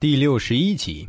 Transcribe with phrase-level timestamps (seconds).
[0.00, 1.08] 第六十一集，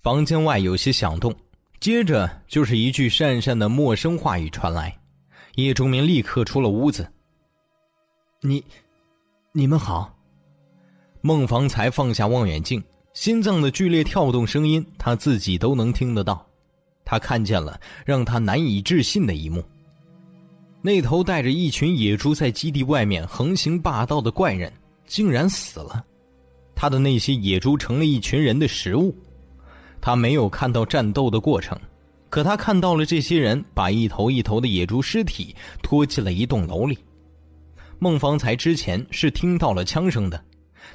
[0.00, 1.34] 房间外有些响动，
[1.80, 4.96] 接着就是一句讪讪的陌生话语传来。
[5.56, 7.12] 叶钟明立刻出了屋子。
[8.42, 8.62] 你，
[9.50, 10.16] 你们好。
[11.20, 12.80] 孟房才放下望远镜，
[13.12, 16.46] 心脏的剧烈跳动声音他自己都能听得到。
[17.04, 19.64] 他看见了让他难以置信的一幕：
[20.80, 24.72] 那头带着一群野猪在基地外面横行霸道的怪人，
[25.08, 26.06] 竟然死了。
[26.80, 29.14] 他的那些野猪成了一群人的食物，
[30.00, 31.78] 他没有看到战斗的过程，
[32.30, 36.96] 可他看到了这些人把一头一头的野猪尸体拖进了一栋楼里。
[37.98, 40.42] 孟方才之前是听到了枪声的，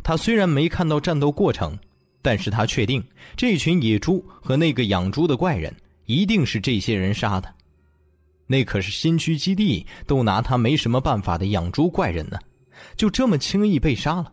[0.02, 1.78] 他虽然没看到战斗过程，
[2.20, 3.04] 但是他确定
[3.38, 5.72] 这群野猪和那个养猪的怪人
[6.08, 7.48] 一定是这些人杀的。
[8.48, 12.40] 那可是新区基地都拿他没什么办法的养猪怪人呢，
[12.98, 14.32] 就这么轻易被杀了。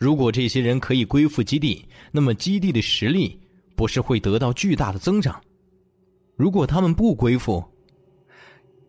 [0.00, 3.38] 如果这些人可以归附基地，那么基地的实力
[3.76, 5.38] 不是会得到巨大的增长？
[6.36, 7.62] 如果他们不归附，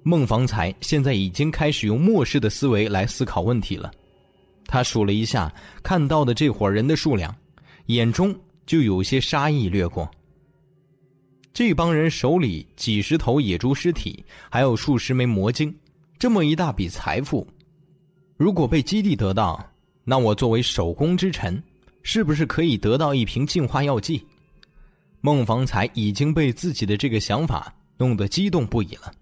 [0.03, 3.91] 孟方才现在已经开始用末世的思维来思考问题了。
[4.67, 5.53] 他数了一下
[5.83, 7.35] 看到的这伙人的数量，
[7.87, 8.33] 眼中
[8.65, 10.09] 就有些杀意掠过。
[11.51, 15.75] 这帮人手里几十头野猪尸体，还有数十枚魔晶，
[16.17, 17.45] 这么一大笔财富，
[18.37, 19.61] 如果被基地得到。
[20.03, 21.61] 那我作为守宫之臣，
[22.03, 24.25] 是不是可以得到一瓶净化药剂？
[25.21, 29.13] 孟方才已经被自己的这个想法弄得激动不已了。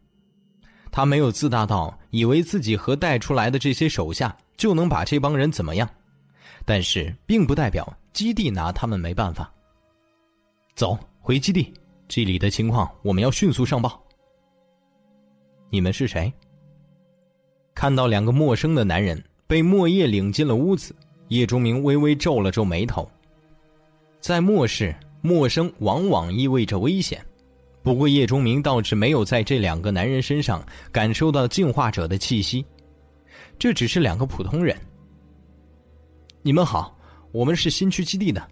[0.90, 5.88] 他没有自大到以为自己和带出来的这些手下就能把这帮人怎么样，
[6.66, 9.52] 但是并不代表基地拿他们没办法。
[10.76, 11.74] 走回基地，
[12.08, 14.02] 这里的情况我们要迅速上报。
[15.70, 16.34] 你们是谁？
[17.76, 19.22] 看到两个陌生的男人。
[19.50, 20.96] 被莫叶领进了屋子，
[21.30, 23.10] 叶钟明微微皱了皱眉头。
[24.20, 27.20] 在末世，陌生往往意味着危险。
[27.82, 32.64] 不过叶钟明倒是没有在这两个男人身上感受到进化者的气息，
[33.58, 34.80] 这只是两个普通人。
[36.44, 36.96] 你们好，
[37.32, 38.48] 我们是新区基地的。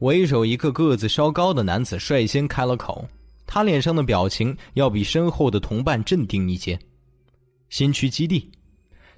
[0.00, 3.06] 为首一个个子稍高的男子率先开了口，
[3.46, 6.76] 他脸上的表情要比身后的同伴镇定一些。
[7.68, 8.50] 新区基地。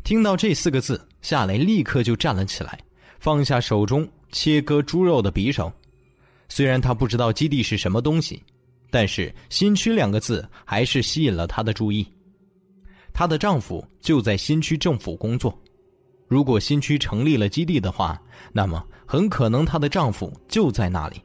[0.05, 2.79] 听到这四个字，夏雷立刻就站了起来，
[3.19, 5.71] 放下手中切割猪肉的匕首。
[6.49, 8.43] 虽然他不知道基地是什么东西，
[8.91, 12.07] 但是“新区”两个字还是吸引了他的注意。
[13.13, 15.57] 她的丈夫就在新区政府工作，
[16.27, 18.19] 如果新区成立了基地的话，
[18.53, 21.21] 那么很可能她的丈夫就在那里。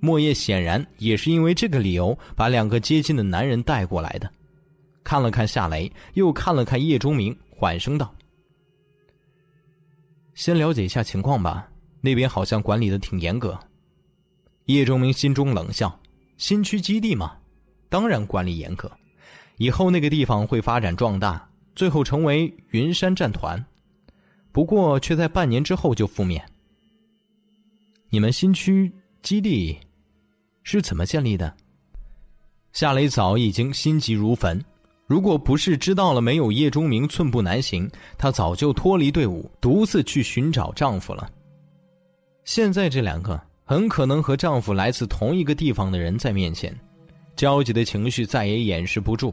[0.00, 4.30] 莫叶显然也是因为这个理由把两个接近的男人带过来的。
[5.06, 8.12] 看了看夏雷，又看了看叶钟明，缓声道
[10.34, 11.68] ：“先了解一下情况吧，
[12.00, 13.56] 那边好像管理的挺严格。”
[14.66, 15.96] 叶钟明心中冷笑
[16.38, 17.36] ：“新区基地嘛，
[17.88, 18.90] 当然管理严格。
[19.58, 23.64] 以后那个地方会发展壮大，最后成为云山战团。
[24.50, 26.44] 不过却在半年之后就覆灭。
[28.08, 28.92] 你们新区
[29.22, 29.78] 基地
[30.64, 31.56] 是怎么建立的？”
[32.74, 34.60] 夏雷早已经心急如焚。
[35.06, 41.30] 如果不是知道了没有叶钟明寸步难行，她早就脱离队伍，独自去寻找丈夫了。
[42.44, 46.76] 现在这两个很可能和丈夫来自同一个地方的人在面前，
[47.36, 49.32] 焦急的情绪再也掩饰不住。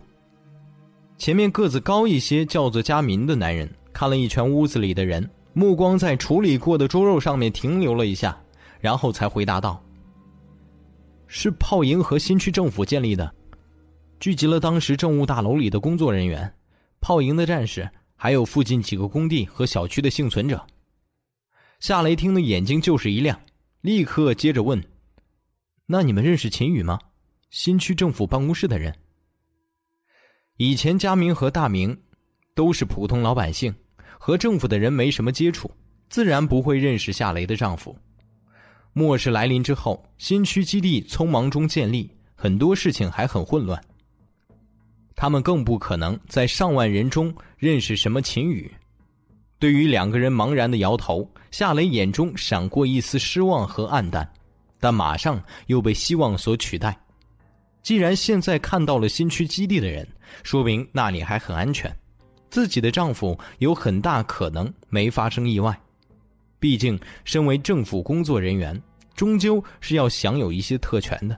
[1.18, 8.38] 前面个子高一些、叫做佳民的男人看了一圈屋子里的人，目光在处理过的猪肉上面停留了一下，
[8.80, 9.82] 然后才回答道
[11.26, 13.34] ：“是炮营和新区政府建立的。”
[14.24, 16.56] 聚集了当时政务大楼里的工作人员、
[17.02, 20.66] 炮营的战士，还有附近几个工地和小区的幸存者。
[21.82, 23.38] 夏雷听的眼睛就是一亮，
[23.82, 24.82] 立刻接着问
[25.88, 26.98] ：“那你们认识秦宇吗？
[27.50, 28.96] 新区政府办公室的人。”
[30.56, 32.02] 以前佳明和大明
[32.56, 33.76] 都是普通老百姓，
[34.18, 35.70] 和政府的人没什么接触，
[36.08, 37.94] 自然不会认识夏雷的丈夫。
[38.94, 43.84] 末世来临之后，新区基地匆忙中建立，很多事情还很混乱。
[45.16, 48.72] 他们更不可能在上万人中认识什么秦宇。
[49.60, 54.28] 对于两个人茫然的摇头，夏雷眼中闪过一丝失望和黯淡，
[54.80, 56.98] 但马上又被希望所取代。
[57.82, 60.08] 既然现在看到了新区基地的人，
[60.44, 61.94] 说明那里还很安全，
[62.50, 65.78] 自己的丈夫有很大可能没发生意外。
[66.60, 68.82] 毕竟，身为政府工作人员，
[69.16, 71.38] 终究是要享有一些特权的。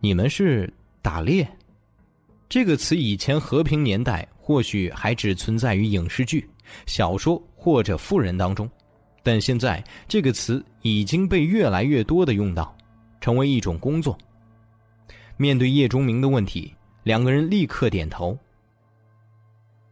[0.00, 1.48] 你们是打猎？
[2.52, 6.46] 这个词以前和平年代或许还只存在于影视剧、
[6.84, 8.70] 小说或者富人当中，
[9.22, 12.76] 但现在这个词已经被越来越多的用到，
[13.22, 14.18] 成为一种工作。
[15.38, 16.70] 面对叶中明的问题，
[17.04, 18.36] 两个人立刻点头。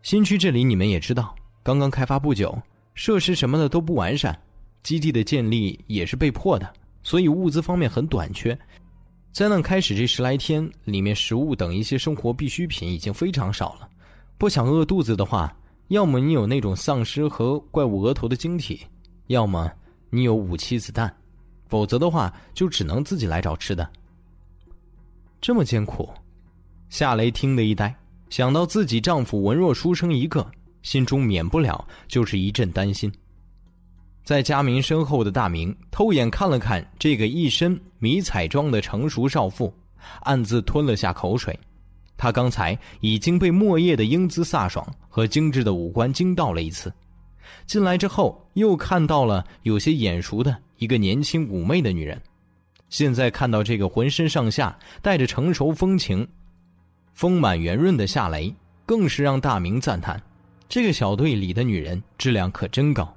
[0.02, 2.60] 新区这里你们也知道，刚刚开发不久，
[2.92, 4.38] 设施什么的都不完善，
[4.82, 6.70] 基地的建立也是被迫的，
[7.02, 8.58] 所以物资方面很短缺。
[9.32, 13.88] 灾难开始这十来天，里面食物等一些生活必需品已经非常少了。
[14.36, 15.56] 不想饿肚子的话，
[15.88, 18.80] 要么你有那种丧尸和怪物额头的晶体，
[19.28, 19.70] 要么
[20.10, 21.14] 你有武器子弹，
[21.68, 23.88] 否则的话就只能自己来找吃的。
[25.40, 26.08] 这么艰苦，
[26.88, 27.94] 夏雷听得一呆，
[28.30, 30.44] 想到自己丈夫文弱书生一个，
[30.82, 33.10] 心中免不了就是一阵担心。
[34.24, 39.72] 在佳明身后的大明偷眼看了看这个一身迷彩装的成熟少妇，
[40.20, 41.58] 暗自吞了下口水。
[42.16, 46.92] 他刚才已经被莫叶的英姿飒爽和精致的五官惊到了一次，
[47.66, 52.20] 进来之后又看到了有些眼熟的一个年轻妩媚的女人，
[52.90, 56.28] 现在看到这个浑身上下带着成熟风情、
[57.14, 60.22] 丰满圆润的夏雷，更是让大明赞叹：
[60.68, 63.16] 这个小队里的女人质量可真高。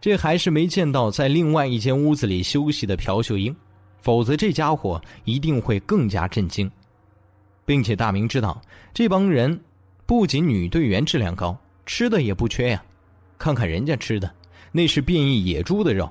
[0.00, 3.54] 这还是没见到在另外一间屋子里休息的朴秀英，
[3.98, 6.70] 否则这家伙一定会更加震惊。
[7.66, 8.60] 并且大明知道，
[8.94, 9.60] 这帮人
[10.06, 12.82] 不仅女队员质量高，吃的也不缺呀。
[13.38, 14.34] 看看人家吃的，
[14.72, 16.10] 那是变异野猪的肉。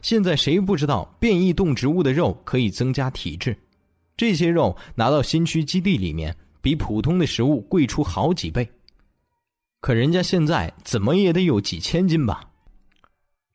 [0.00, 3.56] 现在谁不知道变异动植物的肉可以增加体质？
[4.16, 8.68] 这些肉拿到新区基地里面，比普通的食物贵出好几倍。
[9.80, 12.42] 可人家现在怎么也得有几千斤吧？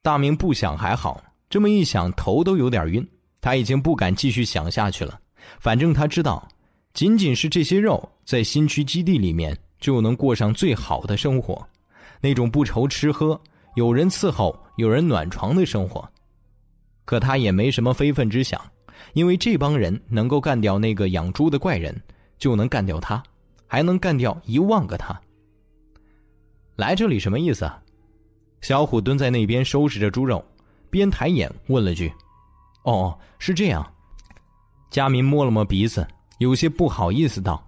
[0.02, 3.06] 大明不想还好，这么一想头都有点晕。
[3.42, 5.20] 他已经不敢继续想下去了。
[5.60, 6.48] 反正他知道，
[6.94, 11.66] 仅仅是这些肉，在新区基地里面就能过上最好的生活，
[12.22, 13.40] 那种不愁吃喝、
[13.76, 16.08] 有人伺候、有人暖床的生活。
[17.06, 18.62] 可他也没什么非分之想，
[19.14, 21.96] 因为这帮人能够干掉那个养猪的怪人，
[22.38, 23.22] 就能干掉他，
[23.68, 25.20] 还能干掉一万个他。
[26.76, 27.82] 来这里什么意思啊？
[28.62, 30.44] 小虎蹲在那边收拾着猪肉，
[30.90, 32.12] 边抬眼问了句
[32.84, 33.86] ：“哦，是这样。”
[34.90, 36.08] 佳明摸了摸鼻子，
[36.40, 37.66] 有些不好意思道：“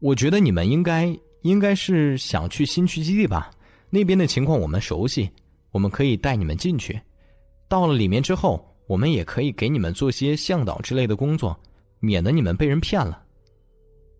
[0.00, 3.50] 我觉得你们应该应该是想去新区基地吧？
[3.90, 5.30] 那边的情况我们熟悉，
[5.70, 7.00] 我们可以带你们进去。
[7.68, 11.58] 到了里面之后，我们也可以给你们做些向导之类的工作，
[12.00, 13.22] 免得你们被人骗了。”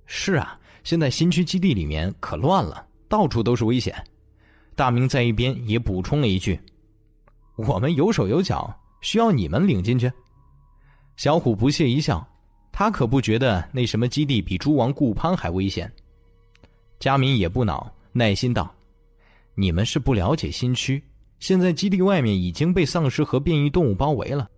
[0.07, 3.95] 是啊，现在新区基地里面可乱了，到处都是危险。
[4.77, 6.59] 大明在一边也补充了一句
[7.57, 10.11] ：“我们有手有脚，需要你们领进去。”
[11.17, 12.27] 小虎不屑一笑，
[12.73, 15.91] 他可不觉得那什么基地比猪王顾潘还危险。
[16.99, 18.75] 佳明也不恼，耐心道
[19.55, 21.03] ：“你们是不了解新区，
[21.39, 24.51] 现在基地外面已经被丧尸和变异动物包围了，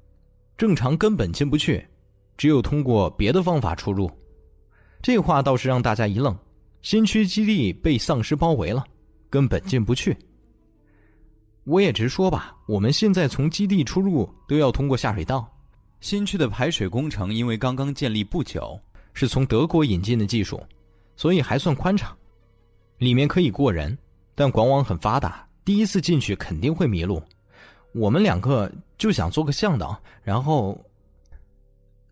[0.57, 1.87] 正常根本进不去，
[2.39, 4.11] 只有通过别的方法出入。”
[5.03, 6.35] 这话倒是让大家一愣：
[6.81, 8.83] 新区基地被丧尸包围了。
[9.31, 10.17] 根本进不去。
[11.65, 15.53] 我也直说吧，我们现在从基地出入都要通过下水道。
[16.01, 18.79] 新区的排水工程因为刚刚建立不久，
[19.15, 20.63] 是从德国引进的技术，
[21.17, 22.17] 所以还算宽敞。
[22.99, 23.97] 里面可以过人，
[24.35, 27.21] 但管网很发达，第一次进去肯定会迷路。
[27.93, 30.79] 我们两个就想做个向导，然后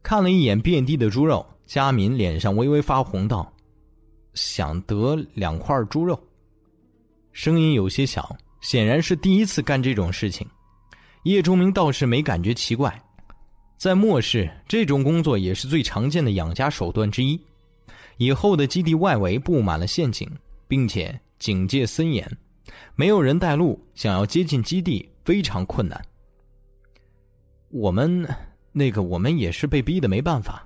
[0.02, 3.52] 看了一眼遍地的猪肉，佳敏脸上微微发红，道
[4.34, 6.18] ：“想得两块猪肉。”
[7.34, 10.48] 声音有些小，显然是第一次干这种事情。
[11.24, 12.96] 叶钟明倒是没感觉奇怪，
[13.76, 17.38] 在末世，这种工作也是最常见的养家手段之一。
[18.18, 20.30] 以后的基地外围布满了陷阱，
[20.68, 22.24] 并且警戒森严，
[22.94, 26.00] 没有人带路，想要接近基地非常困难。
[27.70, 28.24] 我们
[28.70, 30.64] 那个，我们也是被逼的，没办法，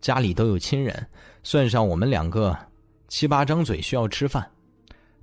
[0.00, 1.04] 家里都有亲人，
[1.42, 2.56] 算上我们两个，
[3.08, 4.48] 七八张嘴需要吃饭。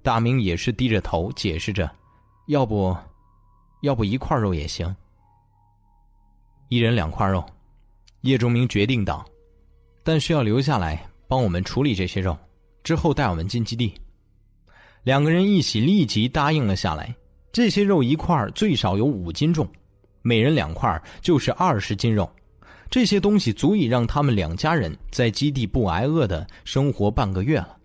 [0.04, 1.90] 大明也是低着头解释着
[2.48, 2.96] ：“要不，
[3.82, 4.94] 要不一块肉也行。
[6.68, 7.44] 一人两块肉。”
[8.22, 9.26] 叶钟明决定道
[10.04, 12.38] ：“但需要留下来帮我们处理这些肉，
[12.84, 13.94] 之后带我们进基地。”
[15.04, 17.16] 两个人一起立即答应了下来。
[17.52, 19.66] 这些肉一块最少有五斤重，
[20.22, 22.30] 每人两块就是二十斤肉。
[22.90, 27.78] 这些东西足以让他们两家人在基地不挨饿的生活半个月了。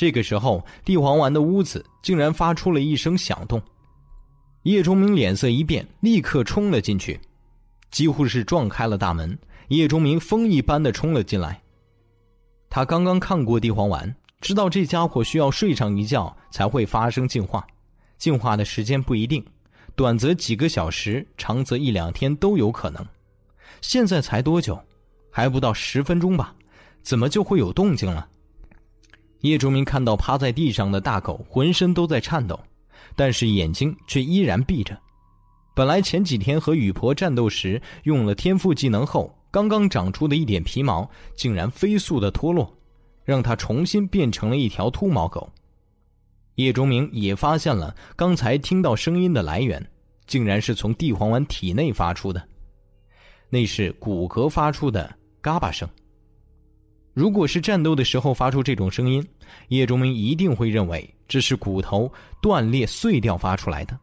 [0.00, 3.60] 这个时候，地黄丸的屋子竟然发出了一声响动。
[4.62, 7.20] 叶钟明脸色一变，立刻冲了进去，
[7.90, 9.38] 几乎是撞开了大门。
[9.68, 11.60] 叶钟明风一般的冲了进来。
[12.70, 17.66] 他刚刚看过地黄丸，知道这家伙需要睡上一觉才会发生进化，
[18.16, 19.44] 进化的时间不一定，
[19.94, 23.06] 短则几个小时，长则一两天都有可能。
[23.82, 24.82] 现在才多久？
[25.30, 26.54] 还不到十分钟吧？
[27.02, 28.26] 怎么就会有动静了？
[29.40, 32.58] 叶忠明看到趴在地上的大狗，浑身都在颤抖，
[33.16, 34.98] 但是眼睛却依然闭着。
[35.74, 42.70] 本来前几天和雨婆战斗时用了天赋技能后，刚刚长出的一点皮毛，竟然飞速的脱落，
[43.24, 45.50] 让它重新变成了一条秃毛狗。
[46.56, 49.84] 叶忠明也发现了刚才听到声音的来源，
[50.26, 52.46] 竟然是从地黄丸体内发出的，
[53.48, 55.88] 那是骨骼发出的嘎巴声。
[57.12, 59.26] 如果是战斗的时候发出这种声音，
[59.68, 63.98] 叶忠明一定会认为这是骨头断裂碎掉发出来的。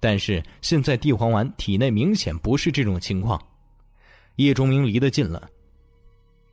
[0.00, 3.40] 但是现在地黄丸体内明显不是这种情况。
[4.36, 5.48] 叶忠明离得近了，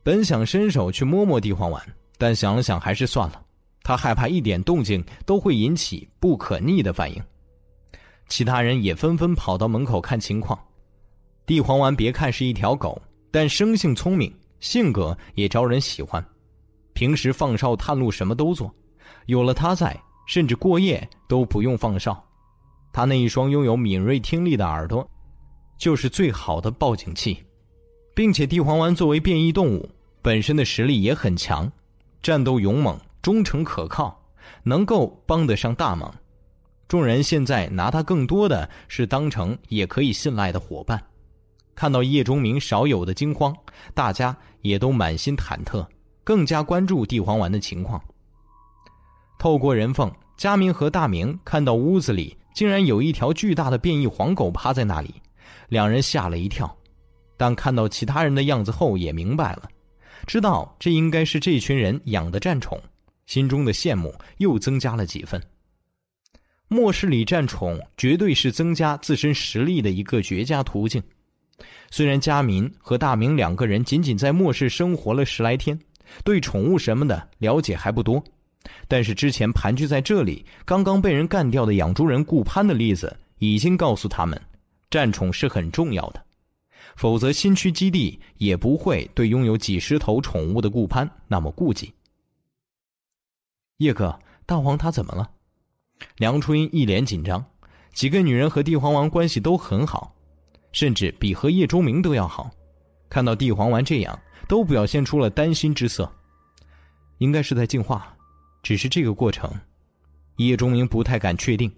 [0.02, 1.82] 本想伸手去摸摸地黄丸，
[2.18, 3.42] 但想了想还是算了。
[3.82, 7.22] 他害怕一点动静都会引起不可逆的反应。
[8.28, 10.58] 其他人也纷纷跑到门口看情况。
[11.44, 14.32] 地黄丸别看是一条狗，但生性聪明。
[14.62, 16.24] 性格也招人喜欢，
[16.92, 18.72] 平时放哨探路什么都做，
[19.26, 22.24] 有了他在，甚至过夜都不用放哨。
[22.92, 25.06] 他那一双拥有敏锐听力的耳朵，
[25.76, 27.42] 就是最好的报警器，
[28.14, 29.90] 并且地黄丸作为变异动物，
[30.22, 31.70] 本身的实力也很强，
[32.22, 34.16] 战斗勇猛、忠诚可靠，
[34.62, 36.14] 能够帮得上大忙。
[36.86, 41.02] 众人现在拿他更多的是当成也可以信赖的伙伴。
[41.74, 43.54] 看到叶钟明少有的惊慌，
[43.94, 45.86] 大家也都满心忐忑，
[46.22, 48.02] 更加关注地黄丸的情况。
[49.38, 55.14] 透过人缝，佳明和大明看到屋子里竟然有一条巨大的变异黄狗趴在那里，
[55.68, 56.76] 两人吓了一跳，
[57.36, 59.68] 但看到其他人的样子后也明白了，
[60.26, 62.80] 知道这应该是这群人养的战宠，
[63.26, 65.42] 心中的羡慕又增加了几分。
[66.68, 71.02] 末世里战宠绝对是增加自身实力的一个绝佳途径。
[71.90, 75.78] 虽然佳民和大明两个人仅仅在末世生活了十来天，
[76.24, 78.22] 对宠物什么的了解还不多，
[78.88, 84.40] 但是之前盘踞在这里、刚刚被人干掉的养猪人顾攀的例子，已经告诉他们，
[84.90, 86.22] 战宠是很重要的。
[86.96, 91.92] 否则，新区基地也不会对拥有几十头宠物的顾攀那么顾忌。
[93.78, 95.30] 叶哥，大黄他怎么了？
[96.16, 97.42] 梁初音一脸紧张。
[97.94, 100.14] 几个女人和地黄王关系都很好。
[100.72, 102.50] 甚至比和叶钟明都要好，
[103.08, 106.10] 看到地黄丸这样，都表现出了担心之色。
[107.18, 108.12] 应该是在进化，
[108.62, 109.52] 只是这个过程，
[110.36, 111.70] 叶钟明不太敢确定，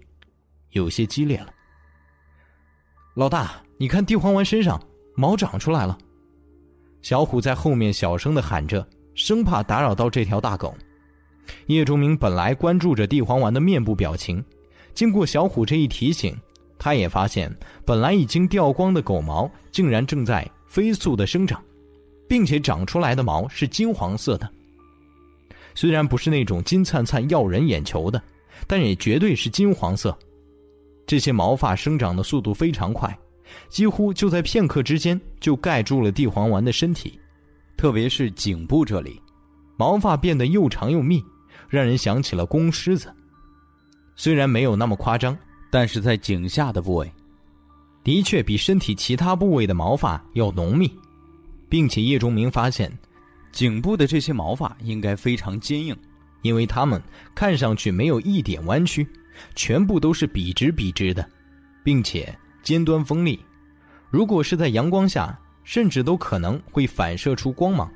[0.71, 1.53] 有些激烈了。
[3.13, 4.81] 老大，你看地黄丸身上
[5.15, 5.97] 毛长出来了。
[7.01, 10.75] 小虎在后面小声的喊着，生怕打扰到这条大狗。
[11.67, 14.43] 叶钟明本来关注着地黄丸的面部表情，
[14.95, 16.35] 经过小虎这一提醒。
[16.77, 17.53] 他也发现，
[17.85, 21.63] 本来已经掉光的狗毛竟然正在飞速的生长，
[22.27, 24.49] 并且长出来的毛是金黄色的。
[25.73, 28.21] 虽然不是那种金灿灿耀人眼球的，
[28.67, 30.17] 但也绝对是金黄色。
[31.07, 33.17] 这些毛发生长的速度非常快，
[33.69, 37.19] 几乎就在片刻之间就盖住了地黄丸的身体，
[37.77, 39.21] 特别是颈部这里，
[39.77, 41.23] 毛发变得又长又密，
[41.69, 43.13] 让人想起了公狮子。
[44.15, 45.37] 虽然没有那么夸张。
[45.75, 47.11] 但是在颈下的部位，
[48.01, 50.89] 的确比身体其他部位的毛发要浓密，
[51.67, 52.89] 并且叶钟明发现，
[53.51, 55.93] 颈部的这些毛发应该非常坚硬，
[56.43, 57.03] 因为它们
[57.35, 59.05] 看上去没有一点弯曲，
[59.53, 61.29] 全部都是笔直笔直的，
[61.83, 63.37] 并且尖端锋利。
[64.09, 67.91] 如果是在阳光下，甚至都可能会反射出光芒。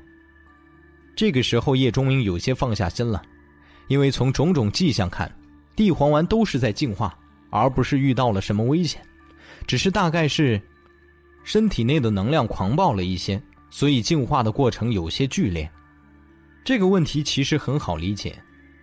[1.16, 3.22] 这个时候，叶钟明有些放下心了，
[3.88, 5.34] 因为从种种迹象看，
[5.74, 7.16] 地黄丸都是在进化。
[7.50, 9.02] 而不是遇到了什么危险，
[9.66, 10.60] 只是大概是
[11.44, 15.70] 身体内的能量狂暴了一些，所以进化的过程有些剧烈。
[16.64, 18.36] 这个问题其实很好理解，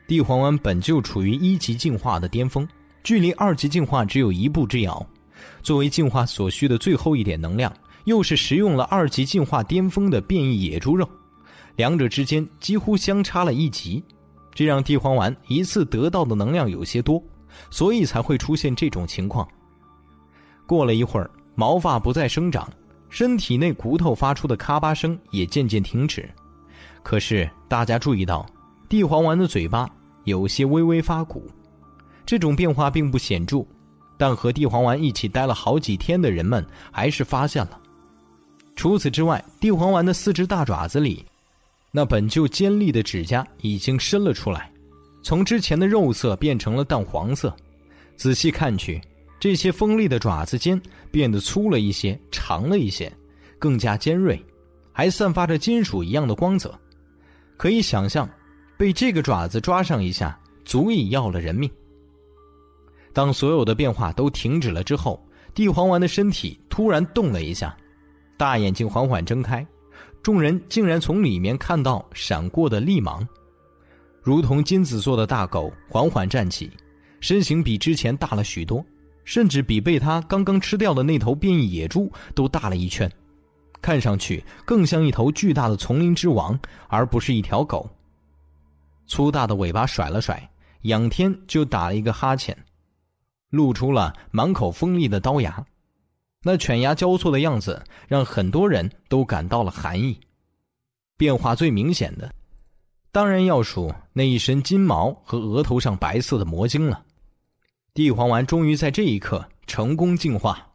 [0.08, 2.68] 地黄丸本就处于一级进化的巅峰，
[3.04, 5.08] 距离二级进化只有一步之遥。
[5.62, 7.72] 作为进化所需的最后一点能量，
[8.06, 11.08] 又是食用了二级进化巅峰的变异野猪肉，
[11.76, 14.04] 两者之间几乎相差了一级，
[14.54, 17.24] 这让地黄丸一次得到的能量有些多。
[17.70, 19.48] 所以才会出现这种情况。
[20.66, 22.70] 过了一会儿，毛发不再生长，
[23.10, 26.30] 身体内骨头发出的咔吧声也渐渐停止。
[27.04, 28.46] 可是大家注意到，
[28.90, 29.90] 地黄丸的嘴巴
[30.26, 31.50] 有些微微发鼓。
[32.26, 33.66] 这种变化并不显著，
[34.18, 37.80] 但和地黄丸一起待了好几天的人们还是发现了。
[38.76, 41.26] 除此之外，地黄丸的四只大爪子里，
[41.92, 44.70] 那本就尖利的指甲已经伸了出来。
[45.22, 47.54] 从之前的肉色变成了淡黄色，
[48.16, 49.02] 仔细看去，
[49.40, 50.82] 这些锋利的爪子尖
[51.12, 53.12] 变得粗了一些，长了一些，
[53.60, 54.42] 更加尖锐，
[54.94, 56.74] 还散发着金属一样的光泽。
[57.58, 58.30] 可以想象，
[58.78, 61.70] 被这个爪子抓上一下，足以要了人命。
[63.14, 65.20] 当所有的变化都停止了之后，
[65.54, 67.76] 地黄丸的身体突然动了一下，
[68.38, 69.66] 大眼睛缓缓睁开，
[70.22, 73.28] 众人竟然从里面看到闪过的利芒，
[74.28, 76.70] 如同金子做的大狗缓缓站起，
[77.22, 78.86] 身形比之前大了许多，
[79.24, 83.10] 甚至比被他刚刚吃掉的那头变异野猪都大了一圈，
[83.82, 87.90] 看上去更像一头巨大的丛林之王，而不是一条狗。
[89.06, 90.50] 粗大的尾巴甩了甩，
[90.82, 92.54] 仰天就打了一个哈欠。
[93.52, 95.66] 露出了满口锋利的刀牙，
[96.44, 100.20] 那犬牙交错的样子让很多人都感到了寒意。
[101.16, 102.30] 变化最明显的，
[103.18, 107.04] 当然要数那一身金毛和额头上白色的魔晶了。
[107.96, 110.68] 地黄丸终于在这一刻成功进化。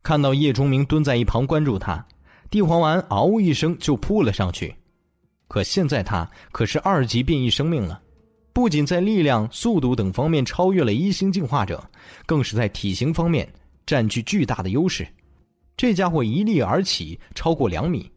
[0.00, 2.06] 看到叶钟明蹲在一旁关注他，
[2.50, 4.72] 地黄丸嗷呜一声就扑了上去。
[5.48, 8.00] 可现在他可是二级变异生命了。
[8.52, 11.84] 不仅在力量、速度等方面超越了一星进化者，
[12.26, 13.52] 更是在体型方面
[13.84, 15.04] 占据巨大的优势。
[15.76, 18.08] 这家伙一立而起，超过两米，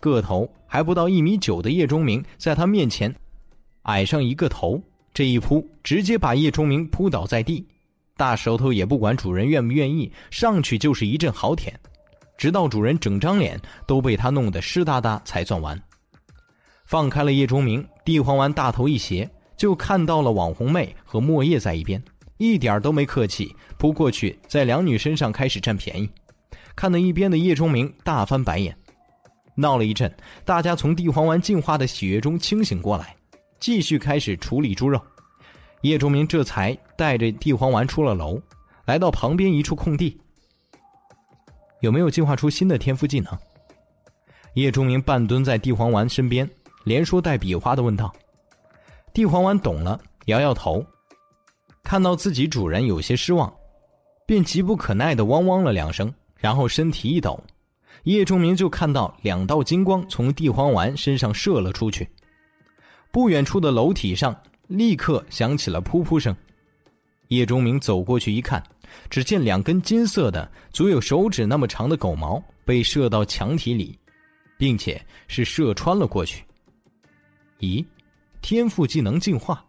[0.00, 3.14] 个头还不到一米九的叶钟明在他面前
[3.82, 7.66] 矮上一个头，这一扑直接把叶钟明扑倒在地。
[8.16, 11.78] 大舌头也不管主人愿不愿意，上去就是一阵好舔，
[12.36, 15.80] 直到主人整张脸都被他弄得湿哒哒才算完。
[16.84, 19.30] 放开了叶钟明，地黄丸大头一斜。
[19.56, 22.04] 就看到了网红妹和莫叶在一边，
[22.36, 26.10] 一点都没客气，扑过去在两女身上开始占便宜，
[26.76, 28.76] 看到一边的叶钟明大翻白眼。
[29.56, 33.16] 闹了一阵，大家从地黄丸进化的喜悦中清醒过来，
[33.58, 35.00] 继续开始处理猪肉。
[35.80, 38.40] 叶钟明这才带着地黄丸出了楼，
[38.84, 40.16] 来到旁边一处空地。
[41.80, 43.36] 有没有进化出新的天赋技能？
[44.54, 46.48] 叶钟明半蹲在地黄丸身边，
[46.84, 48.12] 连说带比划的问道。
[49.12, 50.84] 地黄丸懂了，摇摇头，
[51.82, 53.52] 看到自己主人有些失望，
[54.26, 57.38] 便急不可耐的汪汪了两声，然后身体一抖，
[58.04, 62.08] 叶钟明就看到两道金光从地黄丸身上射了出去。
[63.10, 66.36] 不远处的楼体上立刻响起了噗噗声，
[67.28, 68.62] 叶钟明走过去一看，
[69.10, 73.98] 只见两根金色的、足有手指那么长的狗毛被射到墙体里，
[74.56, 76.44] 并且是射穿了过去。
[77.58, 77.84] 咦？
[78.42, 79.65] 天赋技能进化。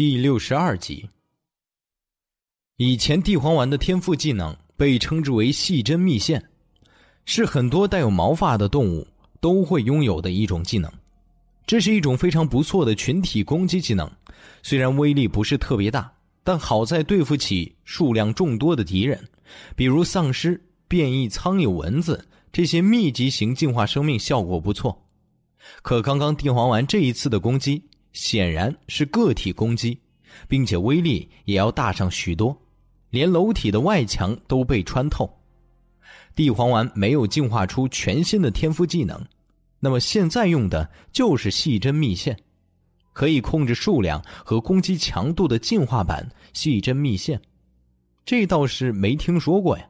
[0.00, 1.06] 第六十二集。
[2.78, 6.42] 以前地黄丸的天赋技能被称之为细针密线，
[7.26, 9.06] 是很多带有毛发的动物
[9.42, 10.90] 都会拥有的一种技能。
[11.66, 14.10] 这是一种非常不错的群体攻击技能，
[14.62, 16.10] 虽然威力不是特别大，
[16.42, 19.22] 但好在对付起数量众多的敌人，
[19.76, 20.58] 比如丧尸、
[20.88, 25.06] 变异苍蝇、蚊子这些密集型进化生命，效果不错。
[25.82, 27.89] 可刚刚地黄丸这一次的攻击。
[28.12, 29.98] 显然是个体攻击，
[30.48, 32.56] 并且威力也要大上许多，
[33.10, 35.30] 连楼体的外墙都被穿透。
[36.34, 39.20] 地黄丸没有进化出全新的天赋技能，
[39.78, 42.36] 那么现在用的就是细针密线，
[43.12, 47.40] 可以控制数量和攻击强度的进化版细针密线，
[48.24, 49.86] 这倒是没听说过呀。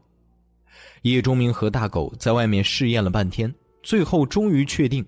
[1.02, 5.04] 叶钟明和大狗在外面试验了半天，最后终于确定。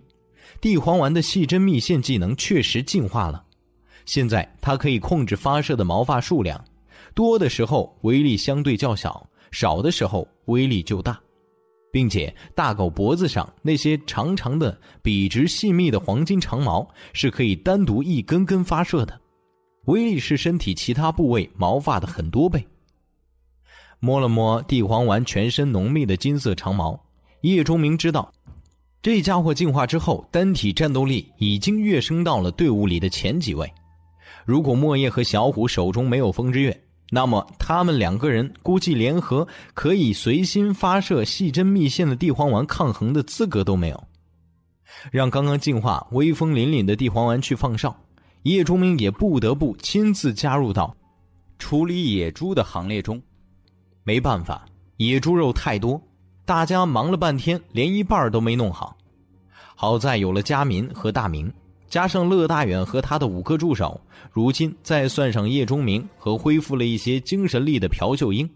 [0.63, 3.45] 地黄丸的细针密线技能确实进化了，
[4.07, 6.65] 现在它可以控制发射的毛发数量，
[7.17, 11.19] 多的时候威力相对较小，少的时候威力就大，
[11.91, 19.21] 并且大狗脖子上那些长长的、笔直细密的黄金长毛是可以单独一根根发射的，
[19.87, 22.65] 威力是身体其他部位毛发的很多倍。
[23.99, 27.05] 摸了摸地黄丸全身浓密的金色长毛，
[27.41, 28.33] 叶钟明知道。
[29.03, 33.69] 这家伙进化之后，单体战斗力已经跃升到了队伍里的前几位。
[34.45, 44.05] 如果莫叶和小虎手中没有风之月，那么他们两个人估计联合可以随心发射细针密线的地黄丸抗衡的资格都没有。
[45.11, 47.97] 让刚刚进化威风凛凛的地黄丸去放哨，
[48.45, 50.97] 叶钟明也不得不亲自加入到
[51.59, 53.21] 处理野猪的行列中。
[54.05, 54.65] 没办法，
[54.99, 56.01] 野猪肉太多，
[56.45, 58.97] 大家忙了半天，连一半都没弄好。
[59.77, 61.53] 好在有了佳民和大明，
[61.89, 64.01] 加上乐大远和他的五个助手，
[64.31, 68.49] 如今再算上叶钟明和恢复了一些精神力的朴秀英，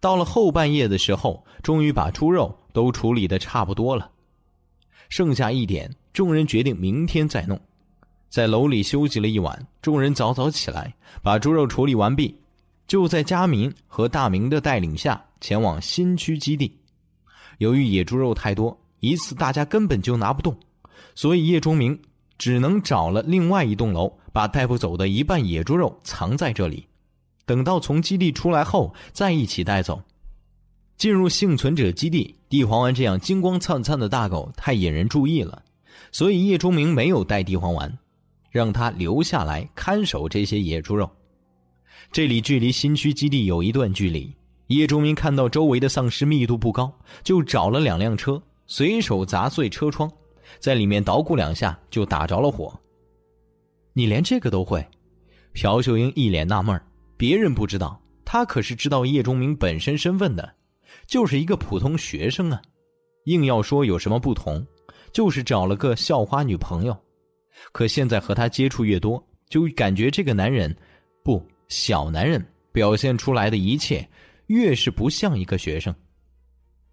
[0.00, 4.10] 到了后半夜的时候，终于把猪肉都处理的差不多了。
[5.08, 7.60] 剩下一点，众人决定明天再弄。
[8.28, 12.36] 在楼里休息了一晚，众人早早起来，把猪肉处理完毕，
[12.86, 16.76] 就在佳民和大明的带领下前往新区基地。
[17.58, 20.56] 由于野猪肉太多，一次大家根本就拿不动，
[21.14, 21.98] 所以叶钟明
[22.38, 26.86] 只能找了另外一栋楼，把带不走的一半野猪肉藏在这里，
[27.44, 30.02] 等到从基地出来后再一起带走。
[30.96, 35.62] 进入幸存者基地，地黄丸这样金光灿灿的大狗太引人注意了，
[36.10, 37.98] 所以叶钟明没有带地黄丸，
[38.50, 41.10] 让他留下来看守这些野猪肉。
[42.12, 44.32] 这里距离新区基地有一段距离，
[44.68, 50.10] 叶钟明看到周围的丧尸密度不高，就找了两辆车，随手砸碎车窗，
[50.58, 52.78] 在里面捣鼓两下就打着了火。
[53.92, 54.84] 你连这个都会？
[55.52, 56.78] 朴秀英一脸纳闷
[57.16, 60.54] 别人不知道，他可是知道叶钟明本身身份的。
[61.06, 62.60] 就是一个普通学生啊，
[63.24, 64.66] 硬要说有什么不同，
[65.12, 66.96] 就是找了个校花女朋友。
[67.72, 70.74] 可现在和他接触越多，就感觉这个男人，
[71.22, 74.06] 不小男人表现出来的一切，
[74.46, 75.94] 越是不像一个学生。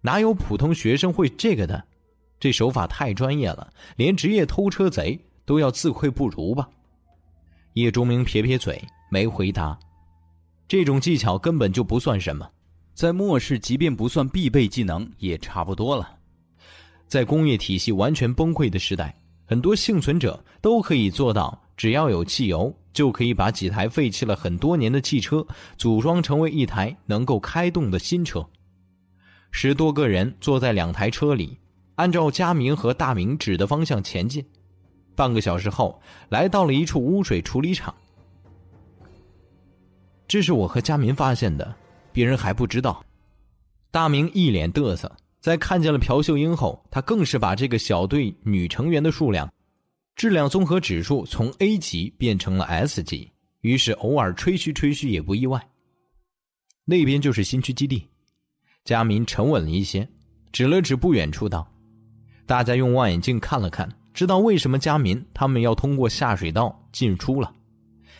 [0.00, 1.82] 哪有普通学生会这个的？
[2.40, 6.68] 这手法太专业了，连职业偷车贼都要自愧不如吧？
[7.72, 9.78] 叶钟明撇撇嘴，没回答。
[10.68, 12.48] 这种技巧根本就不算什么。
[12.94, 16.16] 在末世，即便不算必备技能，也差不多了。
[17.08, 28.46] 在工业体系完全崩溃的时代，很多幸存者都可以做到，只要有汽油，就可以把几台废弃了很多年的汽车组装成为一台能够开动的新车。
[29.50, 31.58] 十多个人坐在两台车里，
[31.94, 34.44] 按照佳明和大明指的方向前进。
[35.14, 37.94] 半个小时后，来到了一处污水处理厂。
[40.26, 41.74] 这是我和佳明发现的。
[42.12, 43.04] 别人还不知道，
[43.90, 45.10] 大明一脸嘚瑟。
[45.40, 49.52] 在看见了朴秀英后，他更是把这个小队女成员的数量、
[50.16, 53.30] 质量综合指数从 A 级变成了 S 级。
[53.60, 55.66] 于是偶尔吹嘘吹嘘也不意外。
[56.84, 58.06] 那边就是新区基地。
[58.84, 60.06] 佳明沉稳了一些，
[60.52, 61.66] 指了指不远处道
[62.44, 67.54] ：“大家用望远镜看了看，知道为什么佳明他们要通过下水道进出了。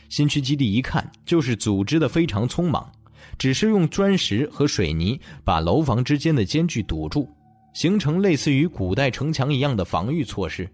[0.09, 2.90] 新区基地一看就是组织的非常匆忙。”
[3.38, 7.28] 只是用砖石和水泥把楼房之间的间距堵住，
[7.72, 10.70] 形成类似于古代城墙一样的防御措施，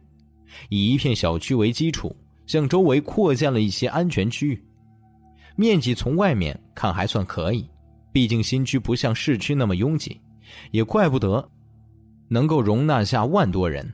[0.68, 2.14] 以一片小区为基础，
[2.46, 4.62] 向周围扩建了一些安全区域。
[5.56, 7.68] 面积从外面看还算可以，
[8.12, 10.20] 毕竟新区不像市区那么拥挤，
[10.70, 11.46] 也怪不得
[12.28, 13.92] 能够容纳下万多人。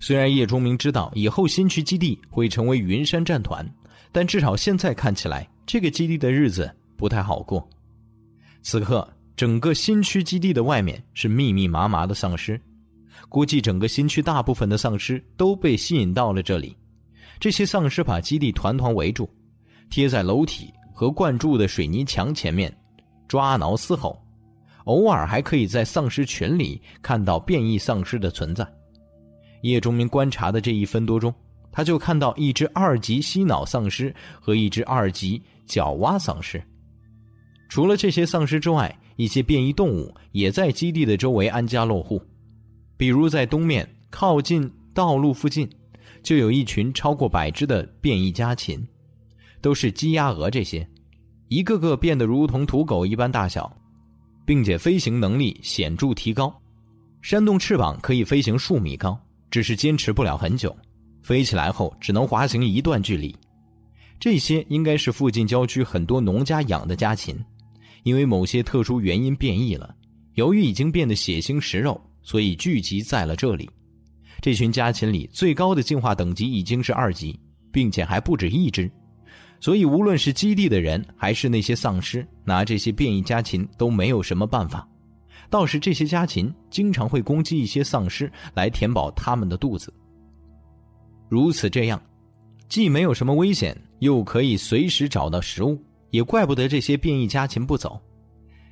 [0.00, 3.66] 虽然叶钟明知道以后新区基地会成为云山战团，
[4.12, 7.66] 但至少现在看起来，这个基地的日子不太好过。
[8.62, 12.60] 此刻，整个新区基地的外面是密密麻麻的丧尸，
[13.28, 16.76] 估计整个新区大部分的丧尸都被吸引到了这里。
[17.40, 19.28] 这些丧尸把基地团团围住，
[19.90, 22.74] 贴在楼体和灌注的水泥墙前面，
[23.26, 24.20] 抓挠嘶吼。
[24.84, 28.66] 偶尔还可以在丧尸群里看到变异丧尸的存在。
[29.62, 31.34] 叶忠明观察的这一分多钟，
[31.72, 36.62] 他就看到一只二级吸脑丧尸和一只二级角蛙丧尸。
[37.68, 42.20] 除了这些丧尸之外，一些变异动物也在基地的周围安家落户。
[43.04, 45.68] 比如在东面靠近道路附近，
[46.22, 48.82] 就有一群超过百只的变异家禽，
[49.60, 50.88] 都是鸡鸭鹅这些，
[51.48, 53.70] 一个个变得如同土狗一般大小，
[54.46, 56.58] 并且飞行能力显著提高，
[57.20, 60.74] 扇动翅膀可以飞行数米高，只是坚持不了很久，
[61.22, 63.36] 飞起来后只能滑行一段距离。
[64.18, 67.38] 这些应该是附近郊区很多农家养的家禽。
[68.02, 69.94] 因为某些特殊原因变异了，
[70.36, 73.70] 由于已经变得血腥食肉，所以聚集在了这里。
[74.40, 77.38] 这群家禽里最高的进化等级已经是二级，
[77.70, 78.90] 并且还不止一只，
[79.60, 84.86] 所以无论是基地的人还是那些丧尸，拿这些变异家禽都没有什么办法。
[85.48, 89.92] 倒是这些家禽经常会攻击一些丧尸来填饱他们的肚子。
[91.28, 92.02] 如此这样，
[92.68, 98.00] 既没有什么危险，又可以随时找到食物，也怪不得这些变异家禽不走。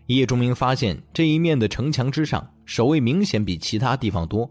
[0.07, 4.51] 叶钟明发现这一面的城墙之上，守卫明显比其他地方多。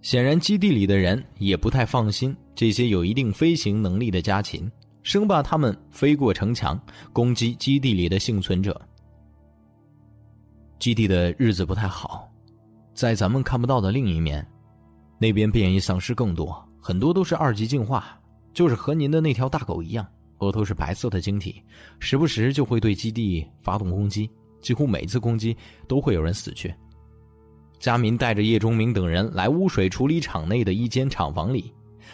[0.00, 4.70] 显然，基地里的人也不太放心这些有一定飞行能力的家禽，
[5.02, 6.80] 生怕他们飞过城墙
[7.12, 8.80] 攻击基地里的幸存者。
[10.78, 12.30] 基地的日子不太好，
[12.94, 14.46] 在咱们看不到的另一面，
[15.18, 18.20] 那边变异丧尸更多，很多都是二级进化，
[18.54, 20.06] 就是和您的那条大狗一样，
[20.38, 21.60] 额头是白色的晶体，
[21.98, 24.30] 时不时就会对基地发动攻击，
[24.68, 26.74] 几乎每次攻击都会有人死去。
[27.78, 31.72] 佳民带着叶钟明等人来污水处理厂内的一间厂房里，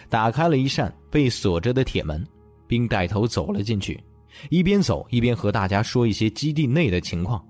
[0.09, 2.25] 打开了一扇被锁着的铁门，
[2.69, 4.01] 并带头走了进去，
[4.51, 7.45] 一边走一边和大家说一些基地内的情况。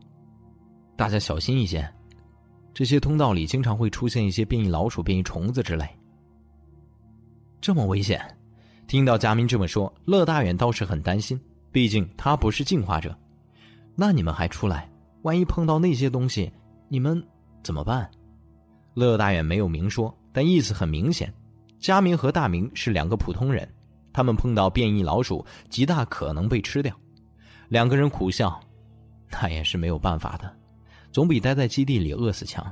[0.96, 1.86] 大家小心一些，
[2.72, 5.86] 这些通道里经常会出现一些变异老鼠、变异虫子之类。
[7.60, 8.22] 这么危险？
[8.86, 11.38] 听到佳明这么说，乐大远倒是很担心，
[11.70, 13.14] 毕竟他不是进化者。
[13.94, 14.90] 那你们还出来？
[15.24, 16.52] 万一碰到那些东西，
[16.88, 17.22] 你们……
[17.62, 18.10] 怎么办？
[18.92, 21.32] 乐大远没有明说，但意思很明显。
[21.80, 23.66] 佳明和大明是两个普通人，
[24.12, 26.94] 他们碰到变异老鼠，极大可能被吃掉。
[27.68, 28.60] 两个人苦笑，
[29.30, 30.54] 那也是没有办法的，
[31.10, 32.62] 总比待在基地里饿死强。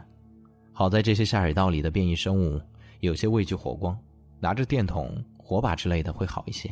[0.74, 2.60] 好在这些下水道里的变异生物
[3.00, 3.98] 有些畏惧火光，
[4.40, 6.70] 拿着电筒、火把之类的会好一些。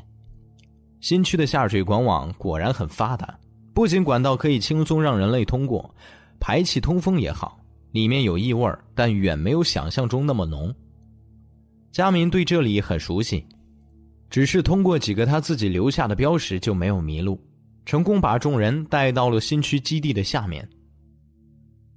[1.01, 3.35] 新区的下水管网果然很发达，
[3.81, 5.95] 不仅管道可以轻松让人类通过，
[6.39, 7.59] 排气通风也好。
[7.93, 10.71] 里面有异味但远没有想象中那么浓。
[11.91, 13.43] 佳明对这里很熟悉，
[14.29, 17.43] 只是通过几个他自己留下的标识就没有迷路，
[17.87, 20.69] 成功把众人带到了新区基地的下面。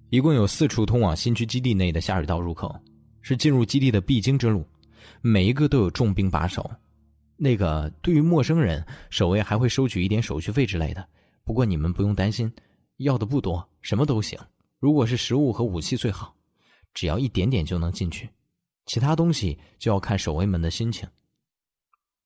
[0.10, 2.74] 一共有四处通往新区基地内的下水道入口，
[3.22, 4.66] 是进入基地的必经之路，
[5.20, 6.72] 每一个都有重兵把守。
[7.36, 11.06] 那个对于陌生人，守卫还会收取一点手续费之类的，
[11.44, 12.52] 不过你们不用担心，
[12.98, 14.40] 要的不多，什么都行。
[14.80, 16.36] 如果是食物和武器最好，
[16.94, 18.30] 只要一点点就能进去，
[18.86, 21.08] 其他东西就要看守卫们的心情。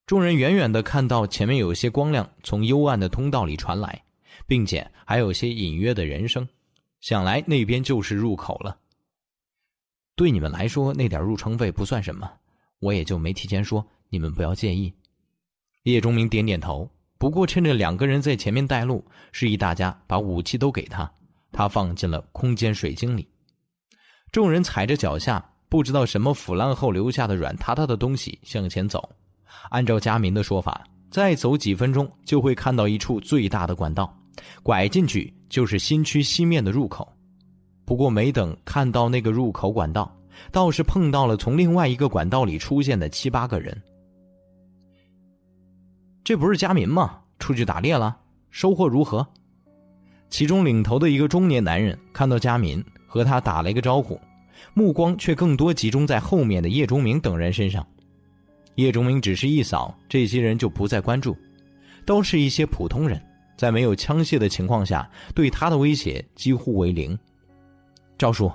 [0.06, 4.03] 众人远远的看到前面有些光亮从幽暗的通道里传来，
[4.45, 6.47] 并且还有些隐约的人声，
[7.01, 8.80] 想来那边就是入口了。
[10.15, 12.32] 对你们来说，那点入城费不算什么，
[12.80, 14.93] 我也就没提前说，你们不要介意。
[15.84, 21.10] 叶钟明点点头，不过趁着两个人在前面带路，示意大家把武器都给他。
[21.51, 23.27] 他放进了空间水晶里，
[24.32, 29.10] 众人踩着脚下不知道什么腐烂后留下的软塌塌的东西向前走。
[29.69, 34.15] 按照佳明的说法，再走几分钟就会看到一处最大的管道，
[34.62, 37.12] 拐进去就是新区西面的入口。
[37.86, 40.15] 不过没等看到那个入口管道，
[40.51, 43.82] 倒是碰到了从另外一个管道里出现的七八个人。
[46.27, 47.21] 这不是佳民吗？
[47.39, 48.17] 出去打猎了，
[48.51, 49.25] 收获如何？
[50.29, 54.19] 其中领头的一个中年男人看到佳敏，和他打了一个招呼，
[54.73, 57.87] 目光却更多集中在后面的叶钟明等人身上。
[58.75, 61.33] 叶钟明只是一扫这些人，就不再关注，
[62.05, 63.17] 都是一些普通人，
[63.55, 67.17] 在没有枪械的情况下，对他的威胁几乎为零。
[68.17, 68.51] 赵叔，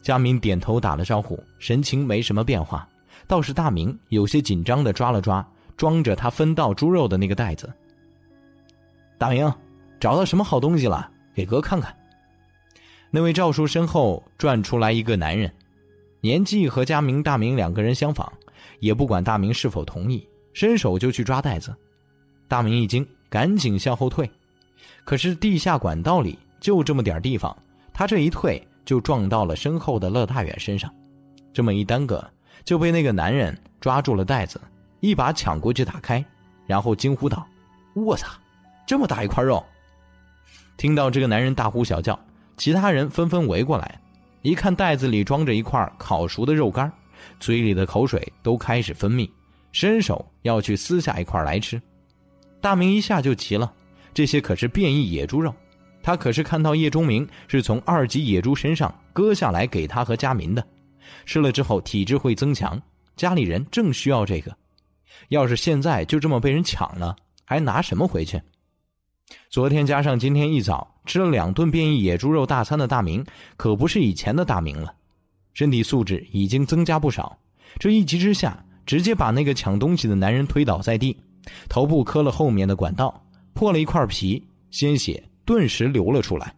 [0.00, 2.88] 佳敏点头打了招呼，神情没什么变化，
[3.26, 7.72] 倒是大明有些紧张的抓了抓装着他分到猪肉的那个袋子。
[9.18, 9.52] 大明。
[10.00, 11.10] 找到什么好东西了？
[11.34, 11.96] 给哥看看。
[13.10, 15.50] 那位赵叔身后转出来一个男人，
[16.20, 18.30] 年纪和佳明、大明两个人相仿，
[18.80, 21.74] 也不管大明是否同意，伸手就去抓袋子。
[22.48, 24.30] 大明一惊，赶紧向后退。
[25.04, 27.56] 可是地下管道里就这么点地方，
[27.94, 30.94] 他这一退就撞到了身后的乐大远身上，
[31.50, 32.22] 这么一耽搁，
[32.62, 34.60] 就被那个男人抓住了袋子，
[35.04, 36.24] 一把抢过去打开，
[36.66, 37.46] 然后惊呼道
[37.92, 38.26] ：“我操，
[38.86, 39.62] 这么大一块肉！”
[40.78, 42.18] 听到这个男人大呼小叫，
[42.56, 44.00] 其他人纷纷围过来，
[44.40, 46.90] 一看袋子里装着一块烤熟的肉干，
[47.38, 49.28] 嘴里的口水都开始分泌，
[49.72, 51.78] 伸手要去撕下一块来吃。
[52.62, 53.70] 大明一下就急了，
[54.14, 55.54] 这些可是变异野猪肉，
[56.02, 60.66] 他可是看到叶钟明是从二级野猪身上割下来给他和家民的，
[61.26, 62.80] 吃了之后体质会增强，
[63.16, 64.56] 家里人正需要这个，
[65.28, 68.40] 要是现在就这么被人抢了，还拿什么回去？
[69.48, 73.24] 昨天加上今天一早吃了两顿变异野猪肉大餐的大明，
[73.56, 74.94] 可不是以前的大明了，
[75.54, 77.36] 身体素质已经增加不少。
[77.78, 81.16] 这一急之下，直接把那个抢东西的男人推倒在地，
[81.68, 83.24] 头部磕了后面的管道，
[83.54, 86.54] 破了一块皮，鲜血顿时流了出来。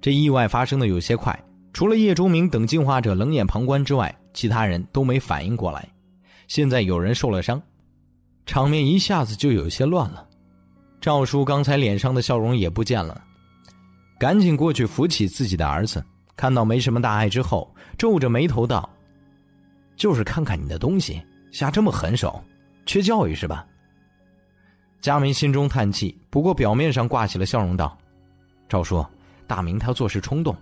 [0.00, 1.38] 这意外发生的有些快，
[1.72, 5.88] 除了叶钟明等进化者冷眼旁观之外，其他人都没反应过来。
[6.48, 7.62] 现在有人受了伤，
[8.46, 10.26] 场面一下子就有些乱了。
[11.00, 13.22] 赵叔刚才脸上的笑容也不见了，
[14.18, 16.04] 赶紧过去扶起自己的儿子。
[16.34, 18.88] 看到没什么大碍之后，皱着眉头道
[19.94, 22.42] ：“就是看看你的东西，下这么狠手，
[22.86, 23.66] 缺教育是吧？”
[25.00, 27.96] 佳明心中叹气，不过表面上挂起了笑容，道
[28.68, 29.04] ：“赵叔。”
[29.46, 30.54] 大明他做事冲动，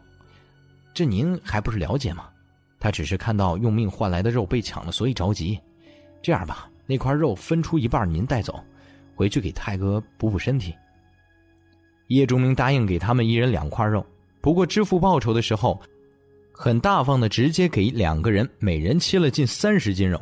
[0.94, 2.28] 这您还不是了解吗？
[2.78, 5.58] 他只是看到用命换来的肉被抢了，所以着急。
[6.22, 8.62] 这样吧，那块肉分出一半您带走，
[9.14, 10.74] 回去给泰哥补补身体。
[12.08, 14.04] 叶忠明答应给他们一人两块肉，
[14.40, 15.80] 不过支付报酬的时候，
[16.52, 20.20] 很大方的直接给两个人每人切了近三十斤肉，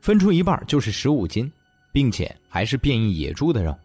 [0.00, 1.50] 分出一半就是十五斤，
[1.92, 3.76] 并且还是变异野猪的肉。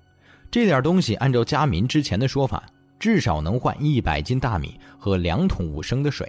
[0.49, 2.63] 这点东西按照家民之前的说法。
[2.97, 6.25] 至少能换一百斤大米和两桶五升的水，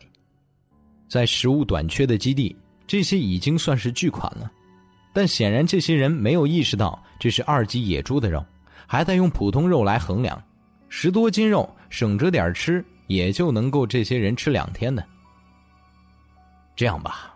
[1.08, 2.54] 在食物短缺的基地，
[2.88, 4.50] 这些已经算是巨款了。
[5.16, 8.44] 但显然，这些人没有意识到这是二级野猪的肉，
[8.86, 10.38] 还在用普通肉来衡量。
[10.90, 15.02] 十多斤肉，省着点吃，也就能够这些人吃两天的。
[16.74, 17.34] 这样吧，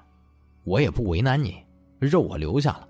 [0.64, 1.56] 我也不为难你，
[1.98, 2.86] 肉我留下了。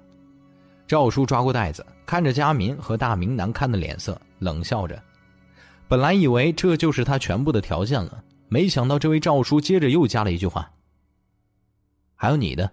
[0.88, 5.00] 赵叔抓过袋子，看着佳民和大明难看的脸色，冷笑着。
[5.87, 10.68] 本来以为这就是他全部的条件了，没想到这位赵叔接着又加了一句话
[12.16, 12.68] ：“还有你的。”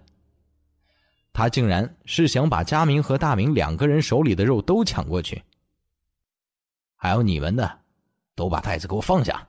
[1.32, 5.42] 他竟然是想把佳明和大明两个人手里的肉都抢过去。
[6.96, 7.78] 还有你们的，
[8.34, 9.46] 都把袋子给我放下。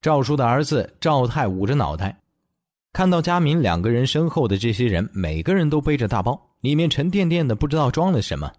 [0.00, 2.18] 赵叔的儿子赵泰捂着脑袋，
[2.92, 8.52] 看到佳明两个人身后的这些人，每个人都背着大包，里面沉甸甸的，不知道装了什么。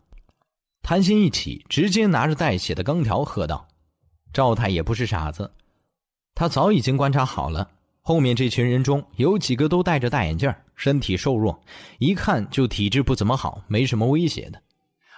[0.82, 3.68] 贪心一起，直接拿着带血的钢条喝道
[4.32, 5.52] ：“赵太也不是傻子，
[6.36, 7.72] 他早已经观察好了，
[8.06, 11.58] 后面这群人中有几个都戴着大眼镜，身体瘦弱，
[12.00, 14.62] 一看就体质不怎么好，没什么威胁的。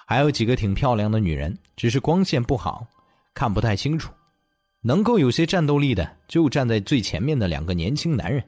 [0.05, 2.85] 还有几个挺漂亮的女人，只是光线不好，
[3.33, 4.13] 看不太清楚。
[4.81, 8.43] 能够有些战斗力的，就站在最前面的两个年轻男人。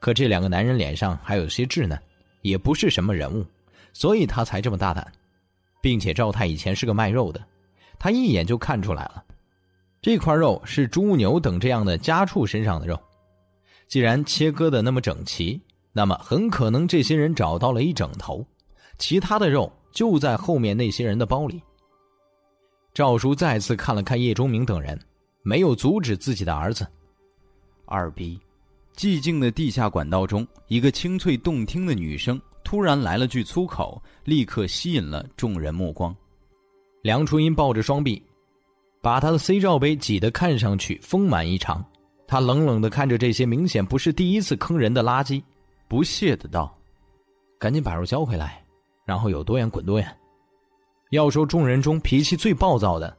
[0.00, 1.96] 可这两个男人脸上还有些稚嫩，
[2.42, 3.46] 也不是什么人物，
[3.92, 5.06] 所以他才这么大胆。”
[5.80, 7.40] 并且赵太以前是个卖肉的，
[8.00, 9.24] 他一眼就看出来了，
[10.02, 13.00] 这块肉是猪牛等这样的家畜身上的肉。
[13.90, 15.60] 既然切割的那么整齐，
[15.92, 18.46] 那么很可能这些人找到了一整头，
[18.98, 21.60] 其他的肉就在后面那些人的包里。
[22.94, 24.96] 赵叔再次看了看叶钟明等人，
[25.42, 26.86] 没有阻止自己的儿子。
[27.84, 28.38] 二逼，
[28.96, 32.40] 寂静的地下管道中，一个清脆动听的女声。
[32.62, 36.14] 突然来了句粗口，立刻吸引了众人目光。
[37.02, 38.22] 梁初音抱着双臂，
[39.02, 41.84] 把他的 C 罩杯挤得看上去丰满异常。
[42.30, 45.42] 他冷冷的看着这些明显不是第一次坑人的垃圾，
[45.88, 46.72] 不屑的道
[47.58, 48.62] ：“赶紧把肉交回来，
[49.04, 50.16] 然后有多远滚多远。”
[51.10, 53.16] 要说众人中脾气最暴躁的，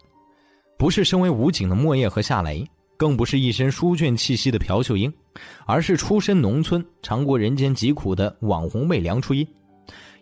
[0.78, 2.66] 不是身为武警的莫叶和夏雷。
[2.96, 5.14] 更不是一身书卷气息的朴秀英，
[5.66, 9.46] 而是出身农村、尝过人间疾苦的网红妹梁初音。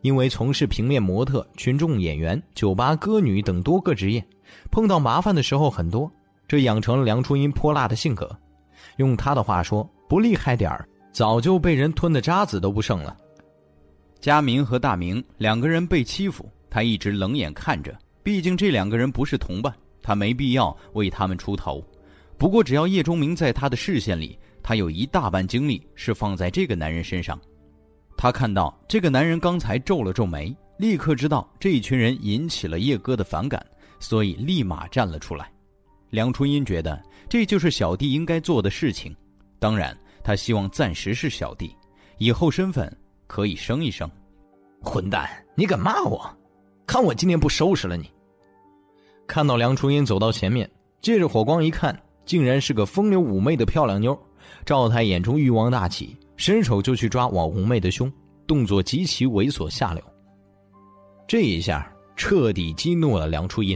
[0.01, 4.25] 因为从事平面模特、群众演员、酒吧歌女等多个职业，
[4.71, 6.11] 碰到麻烦的时候很多，
[6.47, 8.35] 这养成了梁初音泼辣的性格。
[8.99, 13.15] 用他的话说，不厉害点儿，早就被人吞的渣子都不剩了。
[14.19, 17.97] 佳明和大明两个人被欺负，他一直冷眼看着。
[18.21, 21.81] 毕竟这两个人不是同伴，他没必要为他们出头。
[22.37, 27.39] 不过，只要叶钟明在他的视线里，他有一大半精力是放在这个男人身上。
[28.17, 33.65] 他看到这个男人刚才皱了皱眉，立刻知道这一群人引起了叶哥的反感，
[33.97, 35.49] 所以立马站了出来。
[36.09, 39.15] 梁春英觉得这就是小弟应该做的事情。
[39.59, 41.75] 当然，他希望暂时是小弟，
[42.17, 42.91] 以后身份
[43.27, 44.09] 可以升一升。
[44.81, 46.29] 混蛋，你敢骂我？
[46.87, 48.09] 看我今天不收拾了你！
[49.27, 50.69] 看到梁初音走到前面，
[51.01, 51.97] 借着火光一看。
[52.25, 54.15] 竟然是个风流妩媚的漂亮妞，
[54.63, 58.11] 赵太眼中欲望大起，伸手就去抓网红妹的胸，
[58.45, 60.03] 动作极其猥琐下流。
[61.27, 63.75] 这一下彻底激怒了梁初音。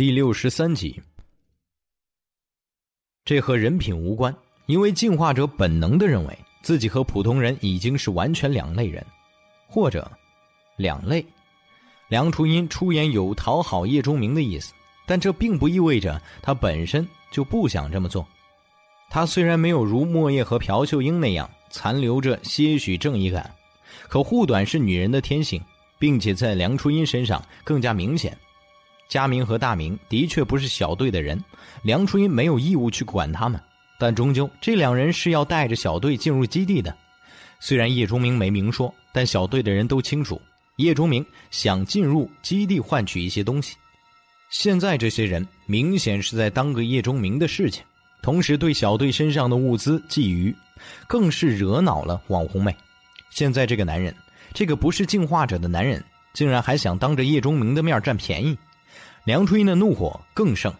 [0.00, 0.98] 第六十三集。
[3.22, 4.34] 这和人品无关，
[4.64, 9.04] 因为进化者本能的认为自己和普通人已经是完全两类人，
[9.68, 10.10] 或者
[10.78, 11.22] 两类。
[12.08, 14.72] 梁初音出言有讨好叶钟明的意思，
[15.06, 18.26] 但这并不意味着他本身就不想这么做。
[19.10, 23.54] 他虽然没有如莫叶和朴秀英那样残留着些许正义感，
[24.08, 25.62] 可护短是女人的天性，
[25.98, 28.34] 并且在梁初音身上更加明显。
[29.10, 31.42] 佳明和大明的确不是小队的人，
[31.82, 33.60] 梁初音没有义务去管他们，
[33.98, 36.96] 但终究这两人是要带着小队进入基地的。
[37.58, 40.40] 虽然叶钟明没明说，但小队的人都清楚，
[40.76, 43.74] 叶钟明想进入基地换取一些东西。
[44.48, 47.82] 现在这些人明显是在当个叶钟明的事情，
[48.22, 50.54] 同时对小队身上的物资觊觎，
[51.08, 52.72] 更是惹恼了网红妹。
[53.28, 54.14] 现在这个男人，
[54.54, 56.00] 这个不是进化者的男人，
[56.32, 58.56] 竟然还想当着叶钟明的面占便宜。
[59.24, 60.72] 梁初音的怒火更盛，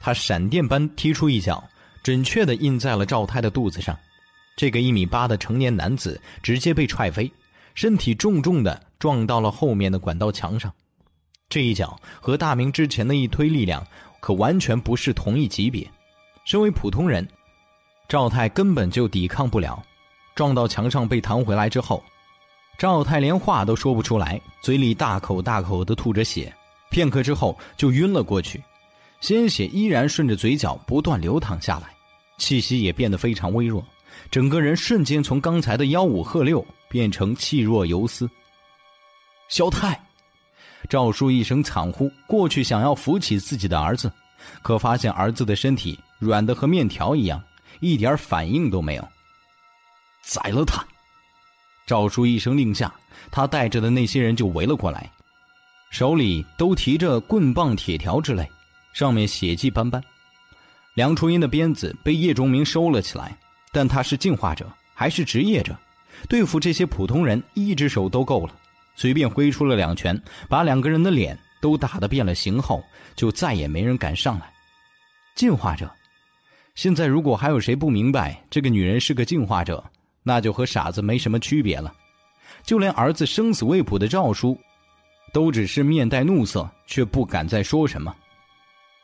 [0.00, 1.62] 他闪电般踢出一脚，
[2.02, 3.96] 准确的印在了赵太的肚子上。
[4.56, 7.30] 这个一米八的成年男子直接被踹飞，
[7.74, 10.72] 身体重重的撞到了后面的管道墙上。
[11.48, 13.86] 这一脚和大明之前的一推力量
[14.18, 15.88] 可完全不是同一级别。
[16.44, 17.26] 身为普通人，
[18.08, 19.80] 赵太根本就抵抗不了。
[20.34, 22.02] 撞到墙上被弹回来之后，
[22.78, 26.52] 赵太连话都说不出来，嘴里大口大口的吐着血。
[26.90, 28.62] 片刻之后就晕了过去，
[29.20, 31.94] 鲜血依然顺着嘴角不断流淌下来，
[32.38, 33.84] 气息也变得非常微弱，
[34.30, 38.28] 整个人瞬间从刚才的吆五喝六变成气若游丝。
[39.48, 40.00] 小太，
[40.88, 44.10] 赵叔一声惨呼，过去想要扶起自己的儿子，
[44.62, 47.42] 可发现儿子的身体软的和面条一样，
[47.80, 49.08] 一点反应都没有。
[50.22, 50.84] 宰了他！
[51.86, 52.92] 赵叔一声令下，
[53.30, 55.08] 他带着的那些人就围了过来。
[55.90, 58.46] 手里都提着棍棒、铁条之类，
[58.92, 60.02] 上面血迹斑斑。
[60.94, 63.36] 梁初音的鞭子被叶钟明收了起来，
[63.72, 65.76] 但他是进化者，还是职业者，
[66.28, 68.54] 对付这些普通人，一只手都够了。
[68.94, 70.18] 随便挥出了两拳，
[70.48, 72.82] 把两个人的脸都打得变了形后，
[73.14, 74.50] 就再也没人敢上来。
[75.34, 75.90] 进化者，
[76.74, 79.84] 现在如果还有谁不明白这个女人是个进化者，
[80.22, 81.92] 那就和傻子没什么区别了。
[82.64, 84.58] 就连儿子生死未卜的赵叔。
[85.32, 88.14] 都只是面带怒色，却不敢再说什么。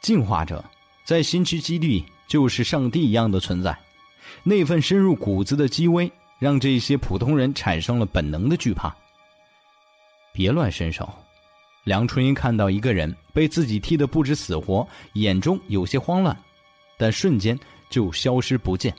[0.01, 0.65] 进化者
[1.05, 3.77] 在新区基地就是上帝一样的存在，
[4.43, 8.95] 那份深入骨子的机微，让这些普通人产生了本能的惧怕。
[10.33, 11.09] 别乱伸手！
[11.85, 16.37] 梁春英看到一个人被自己踢得不知死活，眼中有些慌乱，
[16.97, 17.59] 但瞬间
[17.91, 18.95] 就消失不见。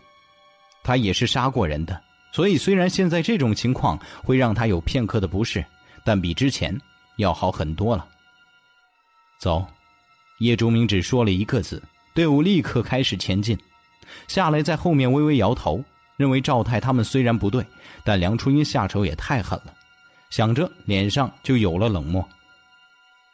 [0.83, 1.99] 他也是杀过人的，
[2.33, 5.65] 所以虽然现在这种情况会让他有片刻的不适，
[6.05, 6.77] 但比之前。
[7.17, 8.05] 要好很多了。
[9.39, 9.65] 走，
[10.39, 11.81] 叶竹明只说了一个字，
[12.13, 13.57] 队伍立刻开始前进。
[14.27, 15.83] 夏雷在后面微微摇头，
[16.17, 17.65] 认为赵太他们虽然不对，
[18.03, 19.73] 但梁初音下手也太狠了。
[20.29, 22.27] 想着，脸上就有了冷漠。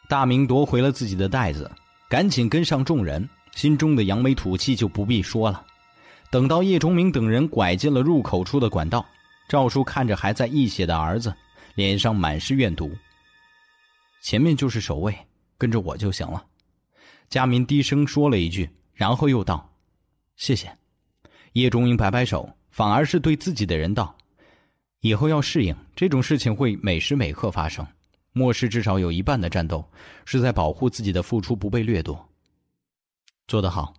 [0.08, 1.70] 大明夺回了自己的袋子，
[2.08, 5.64] 赶紧跟上众人，心中的扬眉吐气就不必说了。
[6.30, 9.04] 等到叶钟明等人拐进了入口处的管道，
[9.48, 11.34] 赵叔看着还在溢血的儿子，
[11.74, 12.90] 脸上满是怨毒。
[14.22, 15.16] 前面就是守卫，
[15.56, 16.46] 跟着我就行了。
[17.28, 19.72] 佳民低声说了一句，然后又道
[20.36, 20.76] ：“谢谢。”
[21.54, 24.16] 叶中英摆摆手，反而是对自己的人道
[25.00, 27.86] ：“以后要适应这种事情，会每时每刻发生。
[28.32, 29.84] 末世至少有一半的战斗
[30.24, 32.28] 是在保护自己的付出不被掠夺。”
[33.48, 33.94] 做得好。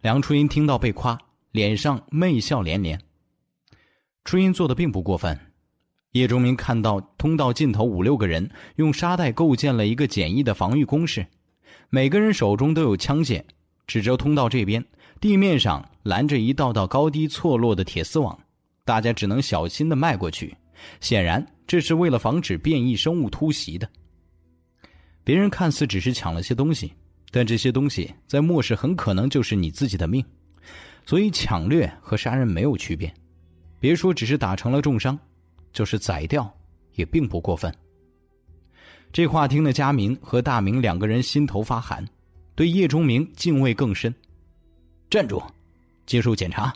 [0.00, 1.18] 梁初音听到被夸，
[1.52, 3.00] 脸上媚笑连连。
[4.24, 5.53] 初音做的并不过分。
[6.14, 11.26] 叶钟明看到通道尽头五六个人用沙袋构建了一个简易的防御工事，
[11.90, 13.42] 每个人手中都有枪械，
[13.88, 14.84] 指着通道这边，
[15.20, 18.38] 地面上拦着一道道高低错落的铁丝网，
[18.84, 20.56] 大家只能小心的迈过去。
[21.00, 23.88] 显然，这是为了防止变异生物突袭的。
[25.24, 26.92] 别人看似只是抢了些东西，
[27.32, 30.24] 但这些东西在末世很可能就是你自己的命，
[31.06, 33.12] 所以抢掠和杀人没有区别。
[33.80, 35.18] 别说只是打成了重伤。
[35.74, 36.50] 就是宰掉，
[36.94, 37.70] 也并不过分。
[39.12, 42.08] 这话听得佳明和大明两个人心头发寒，
[42.54, 44.12] 对叶钟明敬畏更深。
[45.10, 45.42] 站住，
[46.06, 46.72] 接受检查。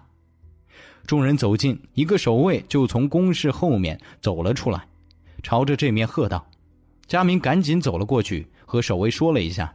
[1.07, 4.87] 众人走近，一个守卫就从公室后面走了出来，
[5.43, 6.47] 朝着这面喝道
[7.07, 9.73] ：“佳明，赶紧走了过去，和守卫说了一下，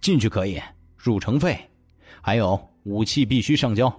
[0.00, 0.60] 进去可以，
[0.96, 1.58] 入城费，
[2.20, 3.92] 还有武器必须上交。”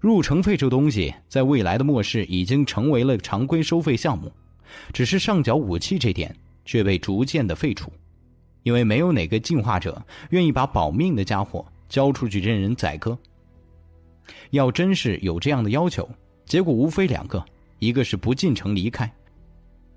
[0.00, 4.32] 入城费这东西，在未来的末世已经成为了常规收费项目，
[4.92, 6.34] 只是上缴武器这点
[6.64, 7.92] 却被逐渐的废除。
[8.64, 13.16] 因为没有哪个进化者愿意把保命的家伙交出去任人宰割。
[14.50, 16.06] 要真是有这样的要求，
[16.44, 17.42] 结果无非两个：
[17.78, 19.10] 一个是不进城离开，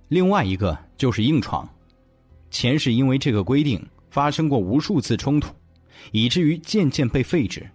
[0.08, 1.68] 另外一个就是硬闯。
[2.50, 5.54] 前世因为这个规定发生过无数次冲突，
[6.12, 7.70] 以至于渐渐被废止。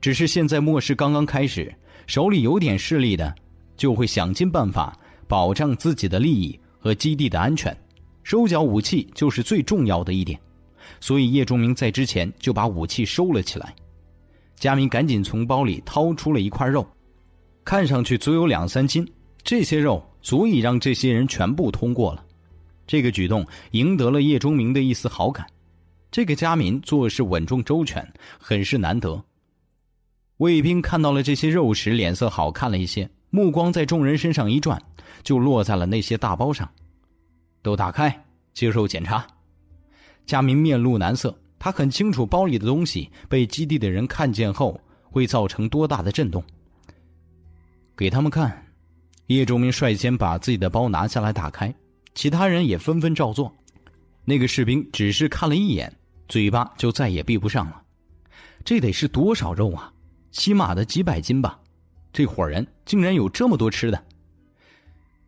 [0.00, 1.74] 只是现在末世刚刚开始，
[2.06, 3.34] 手里有点势力的，
[3.76, 4.96] 就会想尽办法
[5.26, 7.76] 保障自己的利益和基地的安全，
[8.22, 10.38] 收缴武器就是最重要的一点。
[11.00, 13.74] 所以叶钟明在之前就把武器收了起来。
[14.56, 16.86] 佳明赶紧从包里掏出了一块肉，
[17.64, 19.06] 看上去足有两三斤，
[19.42, 22.24] 这些肉足以让这些人全部通过了。
[22.86, 25.46] 这个举动赢得了叶钟明的一丝好感。
[26.10, 29.22] 这个佳民做事稳重周全，很是难得。
[30.38, 34.80] 卫兵看到了这些肉时，脸色好看了一些，目光在众人身上一转，
[35.22, 36.68] 就落在了那些大包上。
[37.60, 38.24] 都打开，
[38.54, 39.26] 接受检查。
[40.26, 46.42] 佳明面露难色，他很清楚包里的东西被基地的人看见后会造成多大的震动。
[47.96, 48.64] 给他们看。
[49.26, 51.74] 叶忠明率先把自己的包拿下来打开，
[52.14, 53.54] 其他人也纷纷照做。
[54.24, 55.94] 那个士兵只是看了一眼，
[56.28, 57.82] 嘴巴就再也闭不上了。
[58.64, 59.92] 这得是多少肉啊！
[60.38, 61.58] 起码的几百斤吧，
[62.12, 64.04] 这伙人竟然有这么多吃的。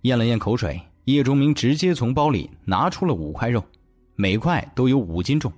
[0.02, 3.61] 咽了咽口水，叶忠明直接从包里拿出了五块肉，
[4.14, 5.52] 每块都有五斤重。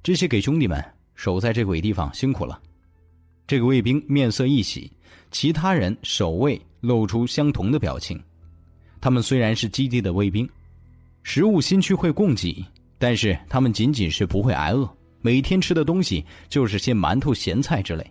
[0.00, 0.82] 这些给兄弟们
[1.16, 2.56] 守在这鬼地方辛苦了。
[3.48, 4.92] 这个卫兵面色一喜，
[5.32, 8.22] 其他人守卫露出相同的表情。
[9.00, 10.48] 他们虽然是基地的卫兵，
[11.24, 12.64] 食物新区会供给，
[12.96, 14.88] 但是他们仅仅是不会挨饿，
[15.20, 18.08] 每天吃的东西就是些馒头、咸菜之类。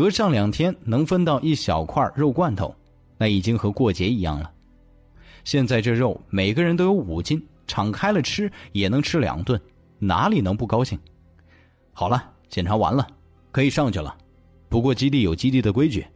[0.00, 2.74] 隔上两天能分到一小块肉罐头，
[3.18, 4.50] 那已经和过节一样了。
[5.44, 9.60] 现在这肉每个人都有五斤，敞开了吃也能吃两顿，
[9.98, 10.98] 哪里能不高兴？
[11.92, 13.06] 好了，检查完了，
[13.52, 14.16] 可以上去了。
[14.70, 16.06] 不过基地有基地的规矩，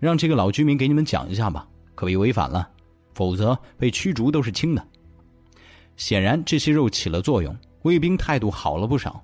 [0.00, 2.66] 让这个老居民给你们讲一下吧，可别违反了，
[3.12, 4.82] 否则被驱逐都是轻的。
[5.98, 9.22] 显然这些肉起了作用，卫兵态度好了不少。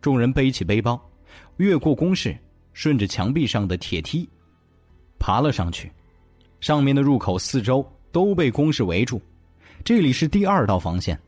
[0.00, 1.00] 众人背起背包，
[1.58, 2.36] 越过工事。
[2.72, 4.28] 顺着墙壁上的铁梯，
[5.18, 5.90] 爬了上去。
[6.60, 9.20] 上面的入口四周都被工事围住，
[9.84, 11.18] 这里是第二道防线。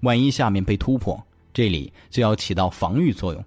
[0.00, 1.20] 万一下面被突破，
[1.52, 3.44] 这里就要起到防御作用。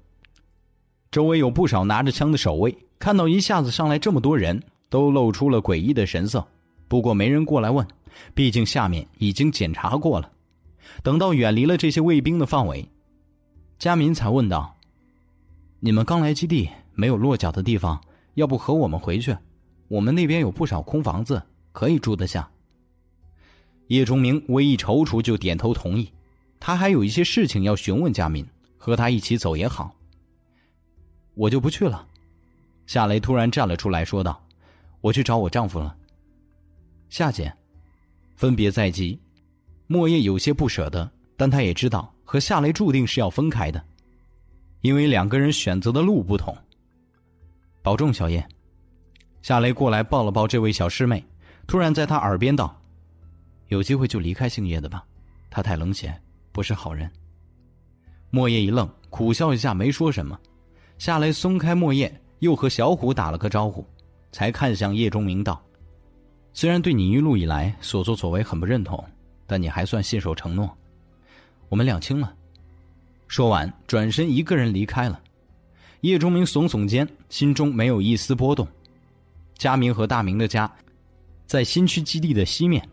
[1.12, 6.46] 周围有不少拿着枪的守卫，看到一下子上来这么多人，都露出了诡异的神色。
[6.88, 7.88] 不过没人过来问，
[8.34, 10.32] 毕竟下面已经检查过了。
[11.04, 12.88] 等到远离了这些卫兵的范围，
[13.78, 14.76] 佳明才问道
[15.80, 18.02] ：“你们刚来基地？”没有落脚的地方，
[18.34, 19.38] 要不和我们回去？
[19.88, 21.40] 我们那边有不少空房子，
[21.72, 22.50] 可以住得下。
[23.90, 26.12] 叶钟明微一踌躇，就点头同意。
[26.60, 28.44] 他还有一些事情要询问佳敏，
[28.80, 29.96] 和他一起走也好。
[31.36, 32.08] 我就不去了。
[32.88, 34.44] 夏雷突然站了出来，说道
[35.00, 35.96] ：“我去找我丈夫了。”
[37.10, 37.54] 夏姐，
[38.36, 39.20] 分别在即，
[39.86, 43.86] 莫叶有些不舍得，但他也知道和夏雷注定是要分开的，
[44.82, 46.58] 因为两个人选择的路不同。
[47.88, 48.46] 保重，小燕。
[49.42, 51.26] 夏雷过来抱了抱这位小师妹，
[51.66, 52.78] 突然在她耳边道
[53.72, 55.06] ：“有机会就离开姓叶的吧，
[55.50, 56.14] 他太冷血，
[56.52, 57.10] 不是好人。”
[58.30, 60.38] 莫叶一愣，苦笑一下，没说什么。
[60.98, 63.88] 夏雷松开莫叶，又和小虎打了个招呼，
[64.34, 65.64] 才看向叶钟明道
[66.52, 69.02] ：“虽然对你一路以来所作所为很不认同，
[69.46, 70.70] 但你还算信守承诺，
[71.70, 72.36] 我们两清了。”
[73.30, 75.22] 说完，转身一个人离开了。
[76.02, 78.68] 叶钟明耸耸肩，心中没有一丝波动。
[79.58, 80.72] 佳明和大明的家
[81.48, 82.88] 在新区基地的西面，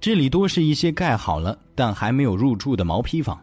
[0.00, 3.38] 这里多是一些盖好了但还没有入住的毛坯房。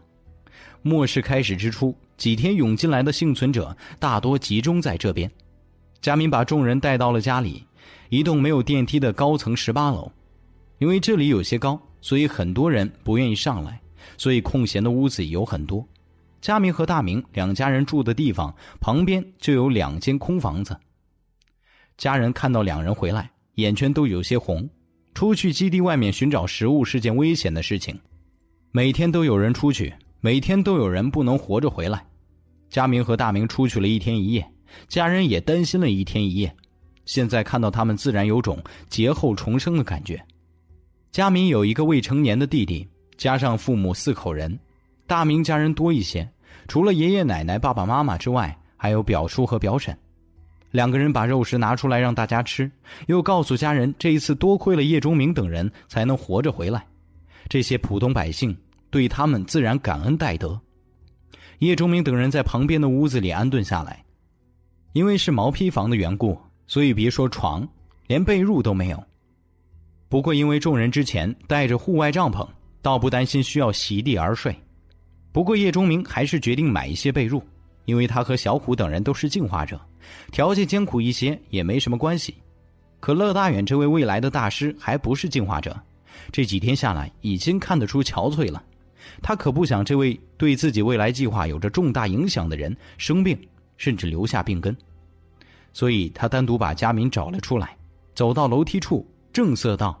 [0.82, 5.30] 末世开始之初，几天涌进来的幸存者大多集中在这边。
[6.00, 7.64] 佳明把众人带到了家里，
[8.08, 10.10] 一栋没有电梯的高层十八楼。
[10.78, 13.80] 因为这里有些高，所以很多人不愿意上来，
[14.18, 15.86] 所以空闲的屋子有很多。
[16.44, 20.78] 佳明和大明两家人住的地方旁边就有两间空房子。
[21.96, 24.68] 家人看到两人回来，眼圈都有些红。
[25.14, 27.98] 出去基地外面寻找食物是件危险的事情，
[28.72, 32.04] 每天都有人出去，每天都有人不能活着回来。
[32.68, 34.46] 佳明和大明出去了一天一夜，
[34.86, 36.54] 家人也担心了一天一夜。
[37.06, 40.22] 现在看到他们，自然有种劫后重生的感觉。
[41.10, 42.86] 佳明有一个未成年的弟弟，
[43.16, 44.58] 加上父母四口人，
[45.06, 46.28] 大明家人多一些。
[46.68, 49.96] 除了爷爷奶奶、爸爸妈妈之外，还有表叔和表婶。
[50.70, 52.70] 两个人把肉食拿出来让大家吃，
[53.06, 56.84] 又告诉家人，这一次多亏了叶忠明等人才能活着回来。
[57.48, 58.56] 这些普通百姓
[58.90, 60.60] 对他们自然感恩戴德。
[61.60, 64.04] 叶忠明等人在旁边的屋子里安顿下来。
[64.92, 67.68] 因为是毛坯房的缘故，所以别说床，
[68.06, 69.04] 连被褥都没有。
[70.08, 72.46] 不过因为众人之前带着户外帐篷，
[72.80, 74.54] 倒不担心需要席地而睡。
[75.34, 77.42] 不过叶忠明还是决定买一些被褥，
[77.86, 79.80] 因为他和小虎等人都是进化者，
[80.30, 82.36] 条件艰苦一些也没什么关系。
[83.00, 85.76] 可乐大远这位未来的大师还不是进化者，
[86.30, 88.62] 这几天下来已经看得出憔悴了。
[89.20, 93.36] 他可不想这位对自己未来计划有着重大影响的人生病。
[93.76, 94.74] 甚至留下病根，
[95.72, 97.76] 所以他单独把佳明找了出来，
[98.14, 100.00] 走到楼梯处，正色道：“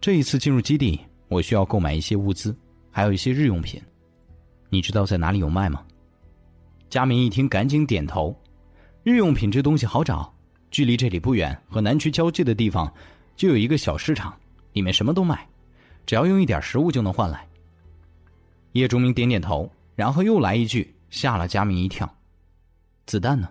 [0.00, 0.98] 这一次进入基地，
[1.28, 2.52] 我需要购买一些物资，
[2.90, 3.80] 还有一些日用品，
[4.70, 5.84] 你知道在哪里有卖吗？”
[6.88, 8.34] 佳明一听，赶紧点头
[9.04, 10.32] ：“日用品这东西好找，
[10.70, 12.92] 距离这里不远，和南区交界的地方
[13.36, 14.34] 就有一个小市场，
[14.72, 15.46] 里面什么都卖，
[16.06, 17.46] 只要用一点食物就能换来。”
[18.72, 22.08] 叶竹明点点头，然后又来一句，吓了佳明一跳。
[23.06, 23.48] 子弹呢？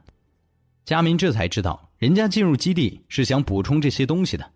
[0.86, 4.52] 佳明这才知道，人家进入基地是想补充这些东西的。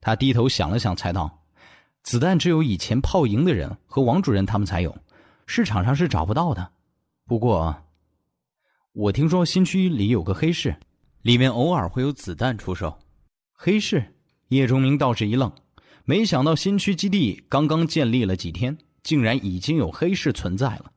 [0.00, 1.42] 他低头想了想，才道
[2.02, 4.96] ：“子弹只有以前炮营的人和王主任他们才有，
[5.46, 6.72] 市场上是找不到的。
[7.26, 7.84] 不过，
[8.92, 10.76] 我听说新区里有个黑市，
[11.22, 12.98] 里面偶尔会有子弹出售。
[13.52, 14.12] 黑市？”
[14.48, 15.50] 叶忠明倒是一愣，
[16.04, 20.92] 没想到新区基地刚刚建立了几天，竟然已经有黑市存在了。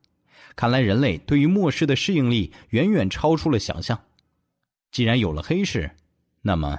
[0.56, 4.00] 看来人类对于末世的适应力远远超出了想象。
[4.92, 5.90] 既然有了黑市，
[6.42, 6.78] 那么，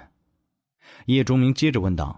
[1.07, 2.17] 叶忠明接着问道：“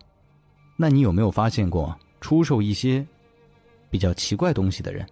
[0.76, 3.06] 那你有没有发现过出售一些
[3.88, 5.06] 比较奇怪东西的人？”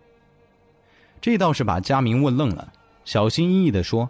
[1.20, 2.72] 这倒是把佳明问愣了，
[3.04, 4.08] 小心翼翼的说：“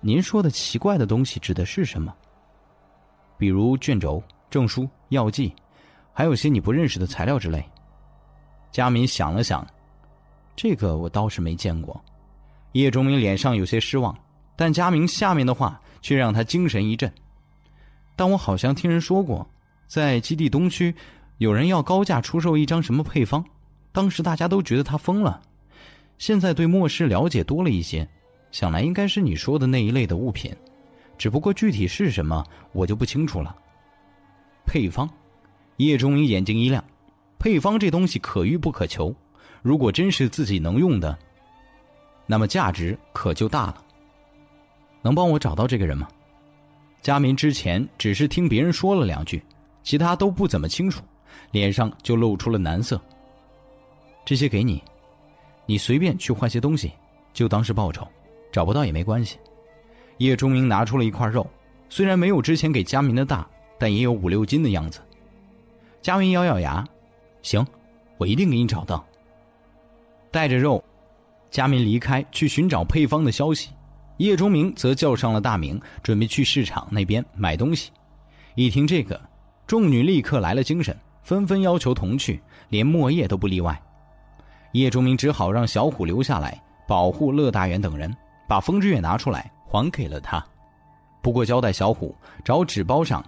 [0.00, 2.14] 您说的奇怪的东西指的是什么？
[3.36, 5.52] 比如卷轴、证书、药剂，
[6.12, 7.64] 还有些你不认识的材料之类。”
[8.70, 9.66] 佳明想了想。
[10.56, 12.00] 这个我倒是没见过，
[12.72, 14.16] 叶忠明脸上有些失望，
[14.54, 17.12] 但佳明下面的话却让他精神一振。
[18.14, 19.44] 但我好像听人说过，
[19.88, 20.94] 在基地东区，
[21.38, 23.44] 有人要高价出售一张什么配方，
[23.90, 25.42] 当时大家都觉得他疯了。
[26.18, 28.08] 现在对末世了解多了一些，
[28.50, 30.54] 想来应该是你说的那一类的物品，
[31.18, 33.54] 只不过具体是什么我就不清楚了。
[34.66, 35.08] 配方，
[35.76, 36.82] 叶忠明眼睛一亮，
[37.38, 39.14] 配方这东西可遇不可求。
[39.60, 41.18] 如果真是自己能用的，
[42.26, 43.84] 那么价值可就大了。
[45.02, 46.08] 能帮我找到这个人吗？
[47.02, 49.42] 佳明之前只是听别人说了两句，
[49.82, 51.02] 其他都不怎么清楚，
[51.50, 52.98] 脸上就露出了难色。
[54.24, 54.82] 这些给你，
[55.66, 56.92] 你随便去换些东西，
[57.32, 58.06] 就当是报酬。
[58.52, 59.38] 找不到也没关系。
[60.18, 61.44] 叶忠明拿出了一块肉，
[61.88, 63.44] 虽然没有之前给佳明的大，
[63.78, 65.00] 但也有五六斤的样子。
[66.00, 66.86] 佳明咬咬牙，
[67.42, 67.66] 行，
[68.16, 69.04] 我一定给你找到。
[70.30, 70.82] 带着肉，
[71.50, 73.70] 佳明离开去寻找配方的消息。
[74.18, 77.90] 叶忠明则叫上了大明，准备去市场那边买东西。
[78.54, 79.20] 一听这个，
[79.66, 83.82] 众女立刻来了精神，纷纷要求同去，连莫叶都不例外。
[84.74, 88.12] 叶忠明只好让小虎留下来保护乐大元等人，
[88.48, 90.44] 把风之月拿出来还给了他。
[91.22, 92.12] 不过交代小虎
[92.44, 93.24] 找纸包上，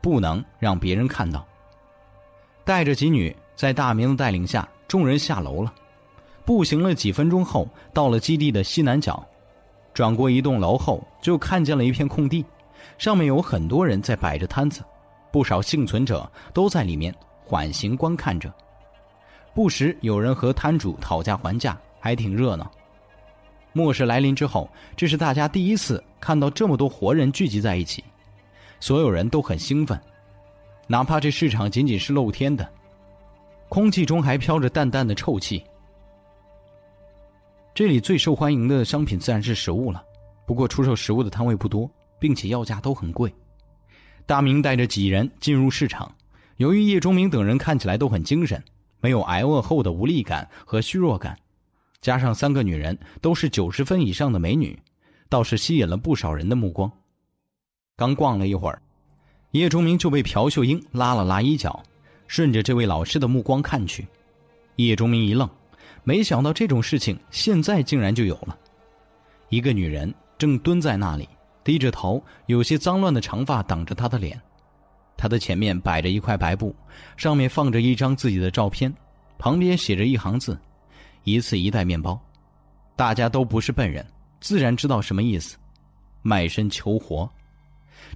[0.00, 1.44] 不能让别人看到。
[2.64, 5.74] 带着几女，在大明的带领下，众人下楼了。
[6.44, 9.20] 步行了几分钟后，到了基地的西南角，
[9.92, 12.44] 转过一栋楼后，就看见了一片空地，
[12.98, 14.84] 上面有很多人在摆着摊子，
[15.32, 17.12] 不少幸存者都在里面
[17.44, 18.50] 缓行观看着，
[19.58, 22.70] 不时有人和摊主讨价还价，还挺热闹。
[23.72, 28.04] 末世来临之后，这是大家第一次看到这么多活人聚集在一起，
[28.78, 30.00] 所有人都很兴奋，
[30.86, 32.70] 哪怕这市场仅仅是露天的，
[33.68, 35.60] 空气中还飘着淡淡的臭气。
[37.74, 40.00] 这里最受欢迎的商品自然是食物了，
[40.46, 41.90] 不过出售食物的摊位不多，
[42.20, 43.34] 并且要价都很贵。
[44.24, 46.08] 大明带着几人进入市场，
[46.58, 48.62] 由于叶忠明等人看起来都很精神，
[49.00, 51.38] 没有挨饿后的无力感和虚弱感，
[52.00, 54.78] 加上三个女人都是九十分以上的美女，
[55.28, 56.90] 倒是吸引了不少人的目光。
[57.96, 58.80] 刚逛了一会儿，
[59.52, 61.82] 叶忠明就被朴秀英拉了拉衣角，
[62.26, 64.06] 顺着这位老师的目光看去，
[64.76, 65.48] 叶忠明一愣。
[66.04, 68.56] 没想到这种事情现在竟然就有了。
[69.48, 71.28] 一个女人正蹲在那里，
[71.64, 74.40] 低着头，有些脏乱的长发挡着她的脸。
[75.18, 76.74] 他的前面摆着一块白布，
[77.18, 78.90] 上面放着一张自己的照片，
[79.36, 80.58] 旁边写着一行字
[81.24, 82.18] ：“一次一袋面包。”
[82.96, 84.06] 大家都不是笨人，
[84.40, 85.58] 自然知道什么意思：
[86.22, 87.28] 卖身求活。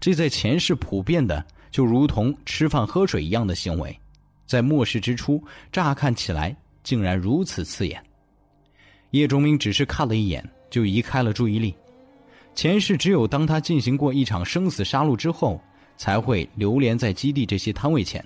[0.01, 3.95] 这在前世普遍的，就如同吃饭喝水一样的行为，
[4.47, 6.57] 在末世之初，乍看起来。
[6.85, 8.03] 竟然如此刺眼，
[9.13, 11.73] 叶钟明只是看了一眼，就移开了注意力。
[12.57, 15.63] 前世只有当他进行过一场生死杀戮之后，
[15.97, 18.25] 才会流连在基地这些摊位前，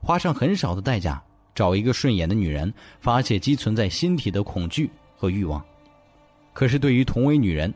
[0.00, 1.22] 花上很少的代价
[1.54, 5.64] 找一个顺眼的女人，发泄积存在心底的恐惧和欲望。
[6.52, 7.72] 可是对于同为女人，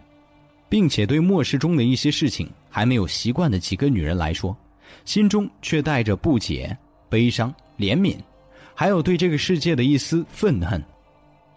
[0.68, 4.56] 并且对末世中的一些事情还没有习惯的几个女人来说，
[5.04, 6.76] 心中却带着不解、
[7.08, 8.16] 悲伤、怜悯，
[8.74, 10.82] 还有对这个世界的一丝愤恨，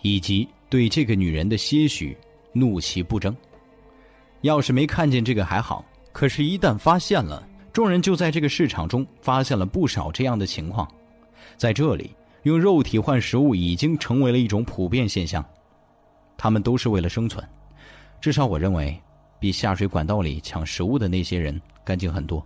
[0.02, 2.18] 以及对这个女人的些许
[2.52, 3.36] 怒气不争。
[4.42, 10.88] 要是没看见这个还好，可是，一旦发现了，众人就在这个市场中发现了不少这样的情况。
[11.58, 15.44] 在这里，用肉体换食物已经成为了一种普遍现象。
[16.38, 17.44] 他们都是为了生存，
[18.22, 18.96] 至少我认为，
[19.40, 22.44] 比下水管道里抢食物的那些人干净很多。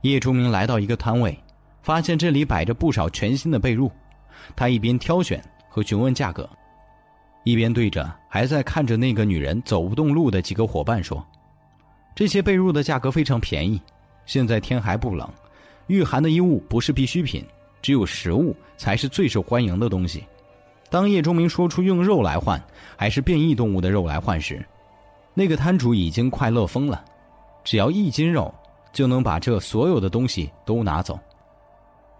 [0.00, 1.38] 叶忠明来到一个摊位，
[1.82, 3.90] 发现这里摆着不少全新的被褥，
[4.56, 6.48] 他一边挑选和询问价格。
[7.44, 11.22] 一边对着还在看着那个女人走不动路的几个伙伴说
[12.16, 13.80] ：“这些被褥的价格非常便宜，
[14.26, 15.28] 现在天还不冷，
[15.86, 17.44] 御寒的衣物不是必需品，
[17.82, 20.24] 只有食物才是最受欢迎的东西。”
[20.90, 22.62] 当叶钟明说出用肉来换，
[22.96, 24.64] 还是变异动物的肉来换时，
[25.32, 27.04] 那个摊主已经快乐疯了，
[27.64, 28.54] 只要一斤肉
[28.92, 31.18] 就能把这所有的东西都拿走。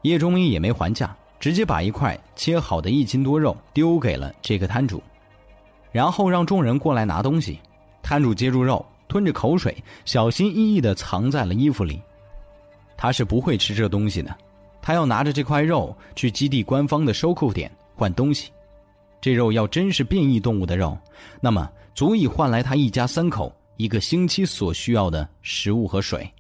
[0.03, 5.01] 叶钟明也没还价，直接把一块切好的一斤多肉丢给了这个摊主。
[5.93, 7.61] 然后让众人过来拿东西，
[8.03, 12.01] 摊主接住肉，吞着口水，小心翼翼的藏在了衣服里。
[12.97, 14.35] 他是不会吃这东西的，
[14.81, 18.51] 他要拿着这块肉去基地官方的收购点换东西。
[19.21, 20.97] 这肉要真是变异动物的肉，
[21.41, 26.31] 那么足以换来他一家三口一个星期所需要的食物和水。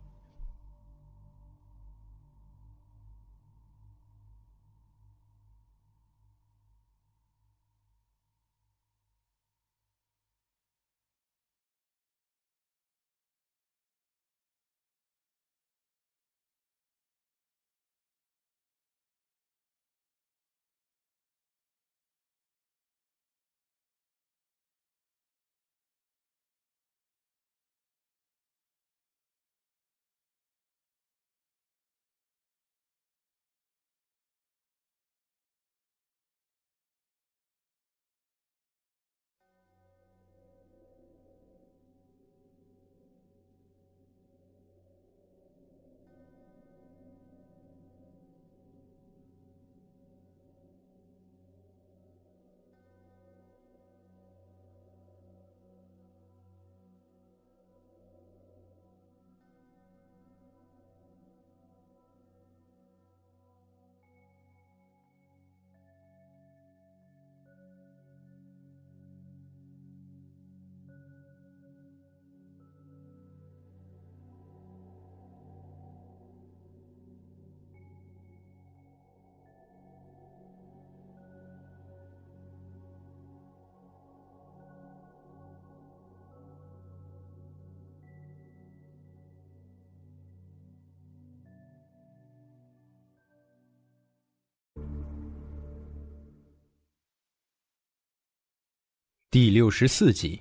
[99.34, 100.40] 第六十四集，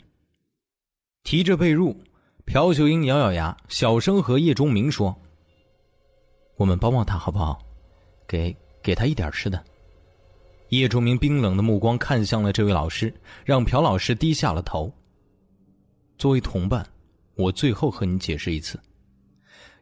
[1.24, 1.98] 提着被褥，
[2.46, 5.20] 朴秀英咬咬牙，小声和叶钟明说
[6.58, 7.60] ：“我们帮帮他好不好？
[8.28, 9.66] 给给他一点吃的。”
[10.70, 13.12] 叶钟明冰冷的目光看向了这位老师，
[13.44, 14.94] 让朴老师低下了头。
[16.20, 16.88] 作为同伴，
[17.34, 18.80] 我最后和你解释一次。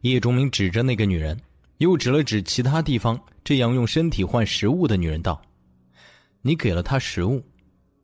[0.00, 1.38] 叶钟明指着那个女人，
[1.76, 5.42] 又指了指其他地方这样用身体换食物的女人，道
[6.40, 7.44] ：“你给了她食物。”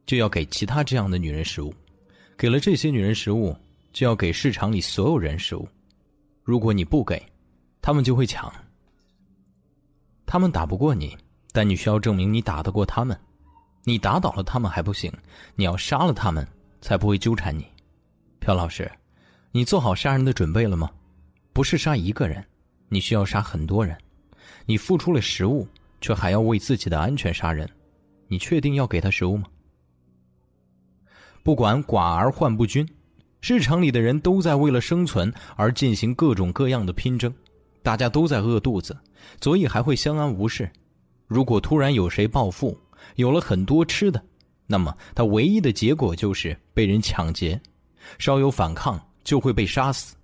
[0.09, 1.71] 就要给其他这样的女人食物，
[2.39, 3.55] 给了这些女人食物，
[3.93, 5.69] 就要给市场里所有人食物。
[6.43, 7.23] 如果你不给，
[7.83, 8.51] 他们就会抢。
[10.25, 11.15] 他们打不过你，
[11.53, 13.15] 但你需要证明你打得过他们。
[13.85, 15.13] 你打倒了他们还不行，
[15.55, 16.47] 你要杀了他们
[16.81, 17.67] 才不会纠缠你。
[18.41, 18.91] 朴老师，
[19.53, 20.91] 你做好杀人的准备了吗？
[21.53, 22.43] 不是杀一个人，
[22.89, 23.95] 你需要杀很多人。
[24.65, 25.69] 你付出了食物，
[26.01, 27.69] 却还要为自己的安全杀人，
[28.27, 29.45] 你确定要给他食物吗？
[31.49, 32.87] 不管寡而患不均，
[33.41, 37.33] 市场里的人都在为了生存而进行各种各样的拼争，
[37.83, 38.95] 大家都在饿肚子，
[39.41, 40.71] 所以还会相安无事。
[41.27, 42.79] 如果突然有谁暴富，
[43.15, 44.23] 有了很多吃的，
[44.67, 47.59] 那么他唯一的结果就是被人抢劫，
[48.19, 50.15] 稍有反抗就会被杀死。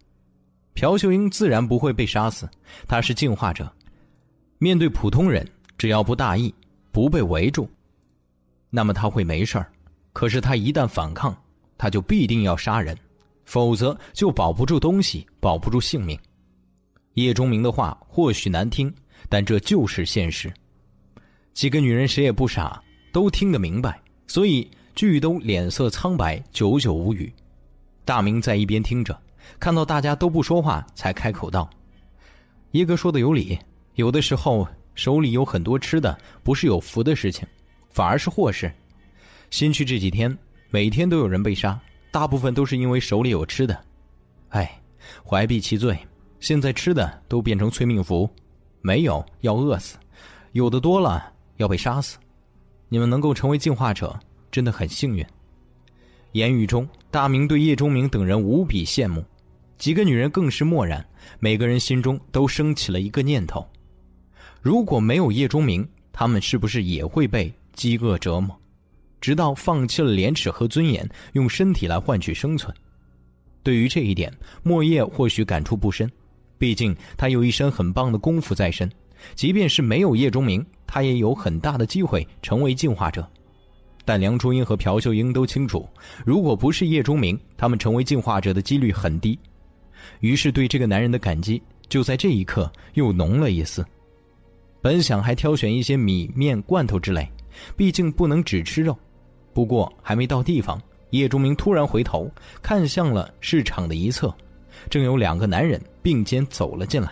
[0.75, 2.47] 朴秀英自然不会被杀死，
[2.87, 3.67] 她是进化者，
[4.59, 6.55] 面对普通人，只要不大意，
[6.93, 7.67] 不被围住，
[8.69, 9.71] 那么他会没事儿。
[10.15, 11.37] 可是他一旦反抗，
[11.77, 12.97] 他就必定要杀人，
[13.45, 16.19] 否则就保不住东西，保不住性命。
[17.15, 18.91] 叶钟明的话或许难听，
[19.29, 20.51] 但这就是现实。
[21.53, 27.31] 几个女人谁也不傻，都听得明白，所以俱都脸色苍白，久久无语。
[28.05, 29.21] 大明在一边听着，
[29.59, 31.69] 看到大家都不说话，才开口道
[32.71, 33.59] ：“叶哥说的有理，
[33.97, 37.45] 有的时候手里有很多吃的，不是有福的事情，
[37.91, 38.73] 反而是祸事。
[39.51, 40.37] 新区这几天，
[40.71, 41.81] 每天都有人被杀，
[42.11, 43.85] 大部分都是因为手里有吃的。
[44.49, 44.81] 哎，
[45.25, 45.99] 怀璧其罪，
[46.41, 48.29] 现在吃的都变成催命符，
[48.81, 49.97] 没有要饿死，
[50.53, 52.19] 有的多了要被杀死。
[52.89, 54.19] 你们能够成为进化者，
[54.51, 55.25] 真的很幸运。”
[56.33, 59.25] 言语中，大明对叶钟明等人无比羡慕，
[59.79, 61.05] 几个女人更是漠然。
[61.39, 63.65] 每个人心中都升起了一个念头：
[64.61, 68.59] 如果没有叶钟明，他们是不是也会被饥饿折磨，
[69.25, 72.71] 直到放弃了廉耻和尊严，用身体来换取生存？
[73.63, 74.31] 对于这一点，
[74.63, 76.07] 莫叶或许感触不深，
[76.59, 78.87] 毕竟他有一身很棒的功夫在身。
[79.35, 83.27] 即便是没有叶钟明，他也有很大的机会成为进化者。
[84.05, 85.89] 但梁初英和朴秀英都清楚，
[86.27, 89.39] 如果不是叶钟明，他们成为进化者的几率很低。
[90.21, 93.83] 于是，对这个男人的感激就在这一刻又浓了一丝。
[94.83, 97.27] 本想还挑选一些米面罐头之类，
[97.75, 98.95] 毕竟不能只吃肉。
[99.55, 100.79] 不过还没到地方，
[101.11, 102.31] 叶忠明突然回头
[102.61, 104.35] 看向了市场的一侧，
[104.91, 107.11] 正有两个男人并肩走了进来。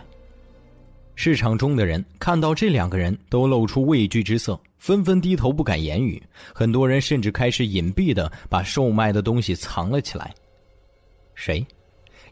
[1.14, 4.58] 市场中的人看到这两个人，都露出畏惧之色。
[4.78, 6.20] 纷纷低头不敢言语，
[6.52, 10.34] 很多人甚至开始隐蔽的把售卖的东西藏了起来。
[11.36, 11.64] 谁？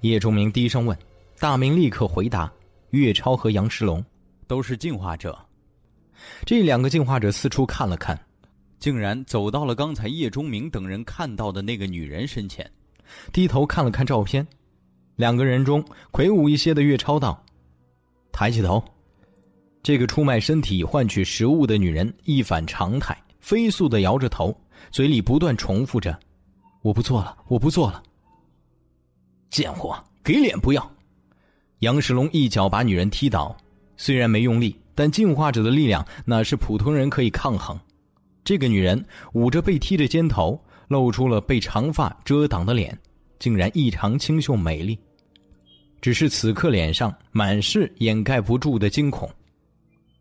[0.01, 0.99] 叶忠明低声问。
[1.39, 2.53] 大明立刻回答：
[2.91, 4.05] 岳超和杨石龙，
[4.49, 5.39] 都是进化者。
[6.45, 8.19] 这两个进化者四处看了看，
[8.81, 12.69] 竟然走到了刚才叶钟明等人看到的那个女人身前，
[13.31, 14.45] 低头看了看照片。
[15.17, 17.45] 两个人中魁梧一些的岳超道
[18.33, 18.83] ：“抬起头。”
[19.83, 24.59] 这个出卖身体换取食物的女人一反常态，飞速的摇着头，
[24.91, 26.19] 嘴里不断重复着
[26.81, 28.03] ：“我不做了，我不做了。”
[29.51, 30.91] 贱货，给脸不要！
[31.81, 33.55] 杨世龙一脚把女人踢倒，
[33.99, 37.79] 虽然没用力，但进化者的力量哪是普通人可以抗衡？
[38.45, 42.99] 这个女人捂着被踢的肩头，露出了被长发遮挡的脸，
[43.39, 44.99] 竟然异常清秀美丽，
[46.01, 49.29] 只是此刻脸上满是掩盖不住的惊恐。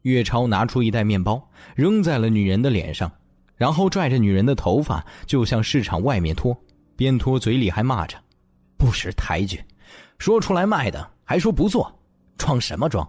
[0.04, 1.42] 岳超拿出一袋面包，
[1.76, 3.12] 扔在了女人的脸上，
[3.56, 6.58] 然后拽着女人的头发就向市场外面拖，
[6.96, 8.18] 边拖嘴里还骂着
[8.78, 9.60] ：“不识抬举，
[10.18, 11.94] 说出来卖的还说不做，
[12.38, 13.06] 装什么装？”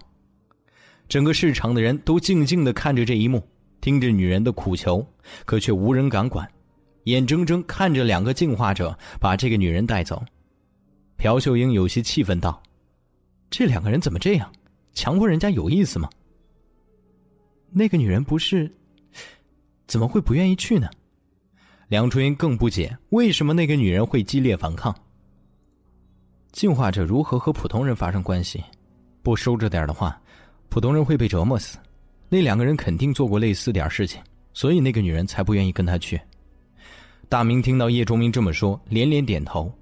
[1.09, 3.41] 整个市场的人都静静的看着这一幕，
[3.81, 5.07] 听着女人的苦求，
[5.45, 6.49] 可却无人敢管，
[7.05, 10.23] 眼睁睁看着两个进化者把这个女人带走。
[11.17, 12.63] 朴秀英有些气愤道
[13.51, 14.51] ：“这两个人怎么这样？
[14.93, 16.09] 强迫人家有意思吗？”
[17.73, 18.71] 那个女人不是，
[19.87, 20.89] 怎么会不愿意去呢？
[21.89, 24.95] 梁春英更不解，为什么那个女人会激烈反抗？
[26.53, 28.63] 进化者如何和普通人发生关系？
[29.23, 30.21] 不收着点的话，
[30.69, 31.79] 普通人会被折磨死。
[32.33, 34.23] 那两个人肯定做过类似点事情，
[34.55, 36.19] 所以那个女人才不愿意跟他去。
[37.29, 39.73] 大明听到叶忠明这么说，连连点头：“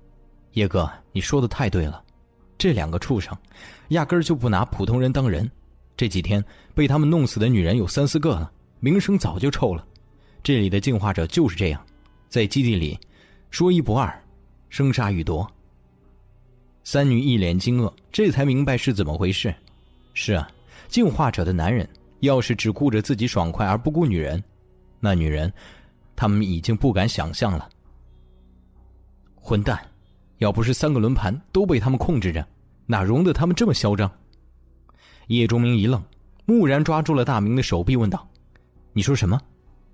[0.55, 2.03] 叶哥，你说的太对了，
[2.57, 3.37] 这两个畜生，
[3.89, 5.49] 压根儿就不拿普通人当人。”
[5.95, 6.43] 这几天
[6.75, 9.87] 被他们弄死的女人有三四个了，名声早就臭了。
[10.43, 11.85] 这里的进化者就是这样，
[12.31, 12.99] 在基地里，
[13.51, 14.23] 说一不二，
[14.71, 15.47] 生杀予夺。
[16.83, 19.55] 三女一脸惊愕，这才明白是怎么回事。
[20.15, 20.49] 是啊，
[20.87, 21.87] 进化者的男人
[22.21, 24.43] 要是只顾着自己爽快而不顾女人，
[25.01, 25.53] 那女人，
[26.17, 27.69] 他们已经不敢想象了。
[29.35, 29.81] 混蛋，
[30.39, 32.47] 要不是三个轮盘都被他们控制着，
[32.87, 34.11] 哪容得他们这么嚣张？
[35.29, 36.03] 叶钟明一愣，
[36.47, 38.29] 蓦然抓住了大明的手臂，问道
[38.93, 39.41] ：“你说什么？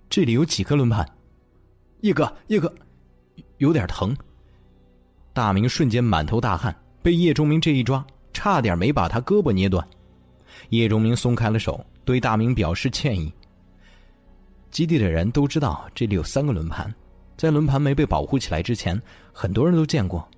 [0.09, 1.07] 这里有几个轮盘？”
[2.03, 2.72] 叶哥，叶哥，
[3.59, 4.16] 有点疼。
[5.33, 9.85] 大明瞬间满头大汗，被叶钟明这一抓，差点没把他胳膊捏断。
[10.70, 13.32] 叶钟明松开了手，对大明表示歉意。
[14.70, 16.92] 基地的人都知道这里有三个轮盘，
[17.36, 19.00] 在轮盘没被保护起来之前，
[19.32, 20.28] 很多人都见过。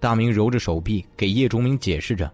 [0.00, 2.32] 大明揉着手臂，给叶钟明解释着。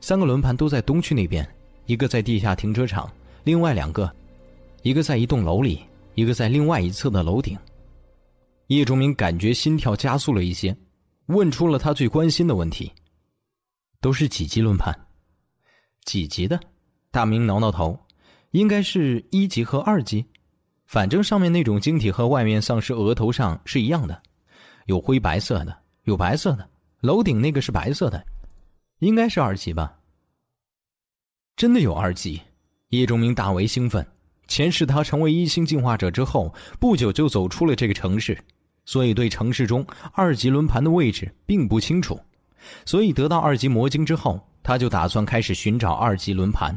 [0.00, 1.46] 三个轮盘都在东区那边，
[1.86, 3.10] 一个在地下停车场，
[3.44, 4.10] 另外两个，
[4.82, 5.80] 一个在一栋楼里，
[6.14, 7.58] 一个在另外一侧的楼顶。
[8.68, 10.74] 叶钟明感觉心跳加速了一些，
[11.26, 12.90] 问出了他最关心的问题
[14.00, 14.98] ：“都是几级轮盘？
[16.04, 16.58] 几级的？”
[17.12, 18.06] 大明挠挠头
[18.52, 20.24] ：“应该是一级和二级，
[20.86, 24.22] 反正上面那种晶体和外面丧尸额头上是一样的，
[24.86, 26.66] 有灰白色的，有白色的。
[27.02, 28.24] 楼顶那个是白色的，
[29.00, 29.94] 应该是二级吧？
[31.54, 32.40] 真的有二级？
[32.88, 34.06] 叶钟明大为兴奋。
[34.48, 38.38] 前世他成为一星进化者之后，不久就走出了这个城市，
[38.86, 42.18] 所以对城市中二级轮盘的位置并不清楚。
[42.86, 46.74] 所以得到二级魔晶之后，他就打算开始寻找二级轮盘。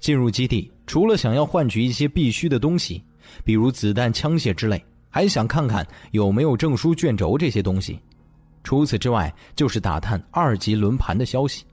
[0.00, 3.02] 进入基地，除了想要换取一些必须的东西，
[3.44, 7.98] 比如子弹、枪械之类，还想看看有没有证书、卷轴这些东西。
[8.62, 11.64] 除此之外，就是打探二级轮盘的消息。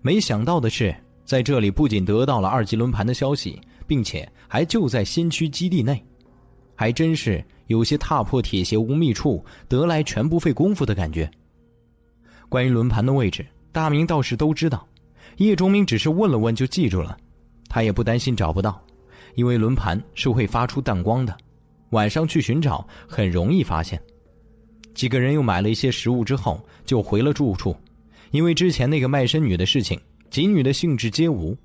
[0.00, 0.94] 没想到的是，
[1.24, 6.02] 在这里不仅得到了二级轮盘的消息，并且还就在新区基地内，
[6.74, 11.30] 还真是有些踏破铁鞋无觅处，得来全不费工夫的感觉。
[12.48, 14.86] 关于轮盘的位置，大明倒是都知道，
[15.38, 17.16] 叶钟明只是问了问就记住了。
[17.74, 18.80] 他也不担心找不到，
[19.34, 21.36] 因为轮盘是会发出淡光的，
[21.90, 24.00] 晚上去寻找很容易发现。
[24.94, 27.76] 几个人又买了一些食物之后，就回了住处，
[28.30, 30.00] 因为之前那个卖身女的事情，
[30.30, 31.56] 几女的兴致皆无，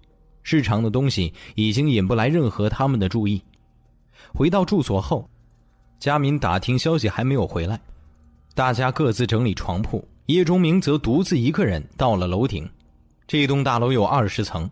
[0.42, 3.40] 市场的东西已经引不来任何他们的注意。
[4.34, 5.30] 回到住所后，
[6.00, 7.80] 佳敏打听消息还没有回来，
[8.56, 12.68] 大家各自整理床铺，叶钟明则独自一个人到了楼顶。
[13.28, 14.68] 这栋大楼有二十层。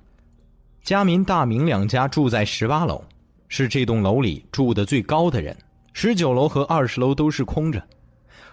[0.88, 3.04] 佳民、大明两家住在十八楼，
[3.50, 5.54] 是这栋楼里住的最高的人。
[5.92, 7.86] 十九楼和二十楼都是空着。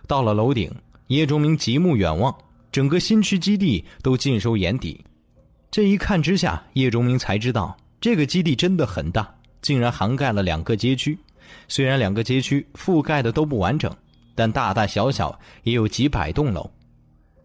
[0.09, 0.69] 到了楼顶，
[1.07, 2.37] 叶钟明极目远望，
[2.73, 5.01] 整个新区基地都尽收眼底。
[5.71, 9.33] 这一看之下，叶钟明才知道这个基地真的很大，
[9.63, 11.17] 竟然涵盖了两个街区。
[11.69, 13.97] 虽然两个街区覆盖的都不完整，
[14.35, 16.69] 但大大小小也有几百栋楼。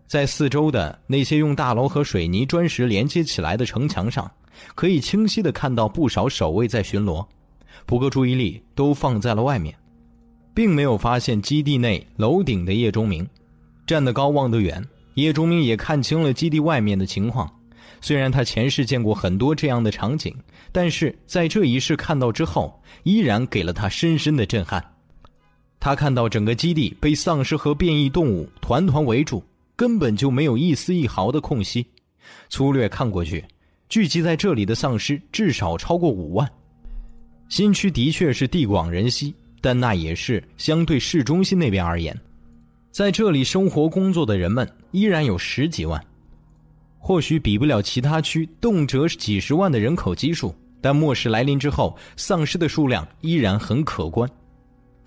[0.07, 4.27] 在四周的那些用大楼和水泥砖石连接起来的城墙上。
[4.75, 7.25] 可以清晰的看到不少守卫在巡逻，
[7.85, 9.75] 不过注意力都放在了外面，
[10.53, 13.27] 并没有发现基地内楼顶的叶钟明。
[13.87, 14.85] 站得高望得远，
[15.15, 17.49] 叶钟明也看清了基地外面的情况。
[18.01, 20.33] 虽然他前世见过很多这样的场景，
[20.71, 24.83] 但是在这一世看到之后，依然给了他深深的震撼。
[25.79, 29.43] 他看到整个基地被丧尸和变异动物团团围住，
[29.75, 31.85] 根本就没有一丝一毫的空隙。
[32.49, 33.43] 粗略看过去。
[33.89, 36.47] 聚集在这里的丧尸至少超过五万。
[37.47, 42.15] 新区的确是地广人稀，但那也是相对市中心那边而言，
[42.91, 45.99] 在这里生活工作的人们依然有十几万。
[46.99, 54.29] 或许比不了其他区动辄几十万的人口基数，但末世来临之后，丧尸的数量依然很可观。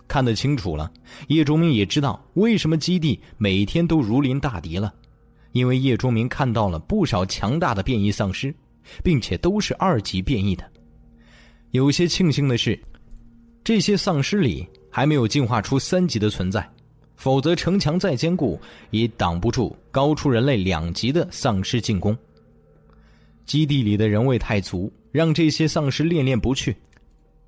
[0.09, 0.91] 看得清楚了，
[1.29, 4.93] 叶钟明也知道为什么基地每天都如临大敌了，
[5.53, 8.53] 因为叶钟明看到了不少强大的变异丧尸。
[9.03, 10.65] 并且都是二级变异的。
[11.71, 12.79] 有些庆幸的是，
[13.65, 16.69] 这些丧尸里还没有进化出三级的存在，
[17.17, 18.61] 否则城墙再坚固
[18.91, 22.17] 也挡不住高出人类两级的丧尸进攻。
[23.47, 26.77] 基地里的人味太足，让这些丧尸恋恋不去。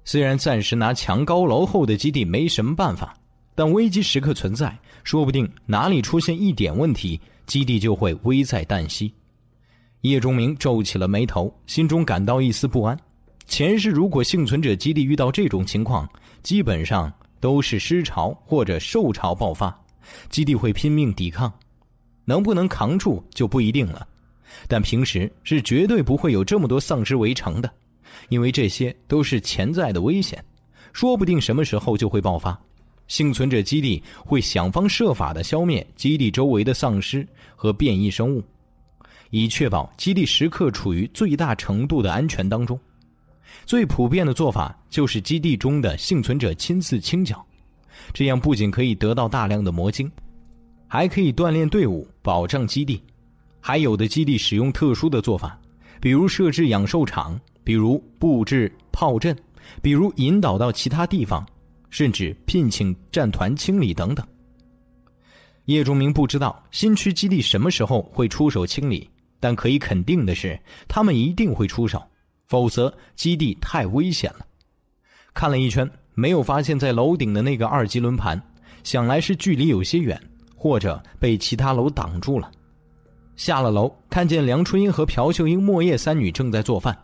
[0.05, 3.17] 虽然暂时拿墙高楼厚的基地没什么办法，
[3.55, 9.13] 但危机时刻存在，说不定哪里出现一点问题，基地就会危在旦夕。
[10.05, 12.99] 叶钟明皱起了眉头，心中感到一丝不安。
[13.47, 16.07] 前世如果幸存者基地遇到这种情况，
[16.43, 19.75] 基本上都是尸潮或者兽潮爆发，
[20.29, 21.51] 基地会拼命抵抗，
[22.27, 24.07] 能不能扛住就不一定了。
[24.69, 27.73] 但平时是绝对不会有这么多丧尸围城的，
[28.29, 30.45] 因为这些都是潜在的危险，
[30.93, 32.59] 说不定什么时候就会爆发。
[33.09, 37.27] 幸存者基地会想方设法的消灭基地周围的丧尸
[37.57, 38.45] 和变异生物。
[39.37, 42.79] 以确保基地时刻处于最大程度的安全当中，
[43.67, 47.45] 最普遍的做法就是基地中的幸存者亲自清剿，
[48.13, 50.09] 这样不仅可以得到大量的魔晶，
[50.87, 53.03] 还可以锻炼队伍，保障基地。
[53.61, 55.61] 还有的基地使用特殊的做法，
[56.01, 59.37] 比如设置养兽场，比如布置炮阵，
[59.83, 61.45] 比如引导到其他地方，
[61.91, 64.25] 甚至聘请战团清理等等。
[65.65, 69.11] 叶钟明不知道新区基地什么时候会出手清理。
[69.45, 72.03] 但可以肯定的是，他们一定会出手，
[72.47, 74.47] 否则基地太危险了。
[75.35, 78.41] 看了一圈，没有发现，在楼顶的那个二级轮盘，
[78.85, 80.19] 想来是距离有些远，
[80.57, 82.51] 或者被其他楼挡住了。
[83.37, 86.97] 下了楼，看见梁春英和朴秀英、莫叶三女正在做饭，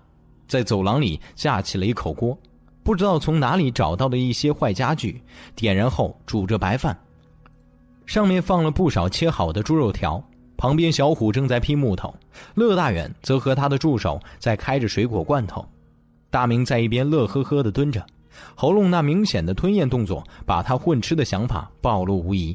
[0.49, 2.34] 在走廊里架起了一口锅，
[2.82, 5.20] 不知道从哪里找到的一些坏家具，
[5.55, 6.99] 点燃后煮着白饭，
[8.07, 10.24] 上面放了不少切好的猪肉条。
[10.61, 12.14] 旁边，小虎正在劈木头，
[12.54, 15.66] 乐大远则和他的助手在开着水果罐头。
[16.28, 18.04] 大明在一边乐呵呵地蹲着，
[18.54, 22.54] 喉咙那明显的吞咽动作，把他混吃的想法暴露无遗。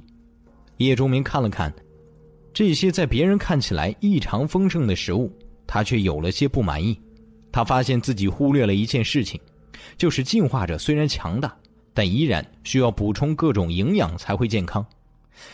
[0.78, 1.74] 叶钟明看了看
[2.54, 5.36] 这些在别人看起来异常丰盛的食物，
[5.66, 6.96] 他却有了些不满意。
[7.52, 9.42] 他发现自己忽略了一件事情，
[9.98, 11.52] 就是进化者虽然强大，
[11.92, 14.86] 但依然需要补充各种营养才会健康。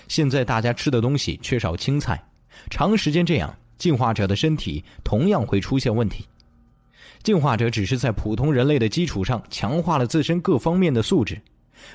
[0.10, 2.22] 现在大家吃的东西缺少青菜，
[2.70, 6.26] 长时间这样，进化者的身体同样会出现问题。
[7.24, 11.40] 进化者只是在普通人类的基础上强化了自身各方面的素质，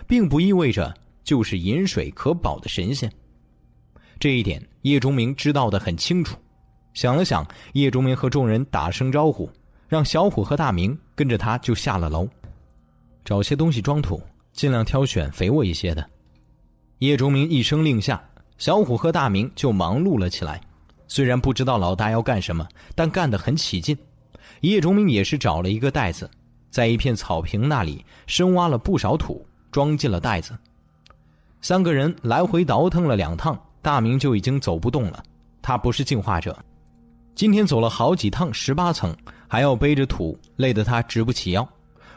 [0.07, 0.95] 并不意味着
[1.25, 3.11] 就是饮水可饱的神仙。
[4.19, 6.37] 这一点叶钟明知道的很清楚。
[6.95, 9.51] 想了想，叶钟明和众人打声招呼，
[9.89, 12.27] 让小虎和大明跟着他就下了楼，
[13.25, 16.09] 找些东西装土，尽量挑选肥沃一些的。
[17.01, 18.23] 叶钟明一声令下，
[18.59, 20.61] 小虎和大明就忙碌了起来。
[21.09, 23.97] 虽然不知道老大要干什么，但干得很起劲。
[24.61, 26.29] 叶崇明也是找了一个袋子，
[26.71, 30.57] 在一片草坪那里深挖了不少土，装进了袋子。
[31.61, 35.23] 三个人来回倒腾了两趟，大明就已经走不动了。
[35.63, 36.57] 他不是进化者，
[37.35, 39.15] 今天走了好几趟十八层，
[39.47, 41.69] 还要背着土，累得他直不起腰。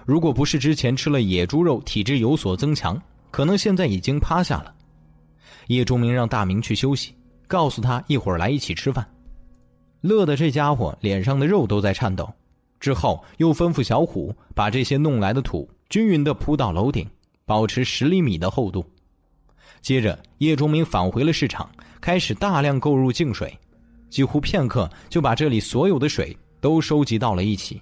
[0.05, 2.99] 如果不是之前吃了野猪肉，体质有所增强，
[3.29, 4.73] 可能现在已经趴下了。
[5.69, 7.13] 叶钟明让大明去休息，
[7.47, 9.07] 告诉他一会儿来一起吃饭。
[10.01, 12.27] 乐的这家伙脸上的肉都在颤抖，
[12.79, 17.07] 之后又吩咐小虎把这些弄来的土均匀地铺到楼顶，
[17.45, 18.83] 保持十厘米的厚度。
[19.79, 21.69] 接着，叶钟明返回了市场，
[22.01, 23.55] 开始大量购入净水，
[24.09, 27.79] 几乎片刻就把这里所有的水都收集到了一起。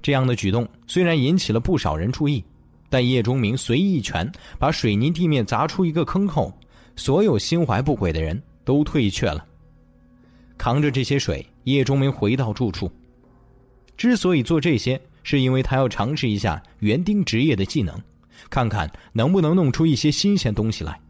[0.00, 2.42] 这样的举动虽然引起了不少人注意，
[2.88, 6.50] 但叶钟明随意一拳把水泥地面砸出一个坑后，
[7.00, 9.42] 所有心怀不轨的人都退却了。
[10.58, 12.92] 扛着这些水，叶钟明回到住处。
[13.96, 17.98] 之所以做这些，是因为他要尝试一下园丁职业的技能，
[18.50, 21.00] 看看能不能弄出一些新鲜东西来。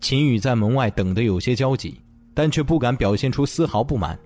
[0.00, 2.00] 秦宇在门外等得有些焦急，
[2.32, 4.18] 但却不敢表现出丝毫不满，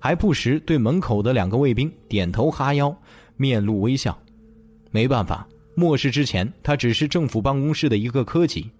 [0.00, 2.96] 还不时对门口的两个卫兵点头哈腰，
[3.36, 4.18] 面露微笑。
[4.90, 8.70] 没办法，末世之前他只是政府办公室的一个科级，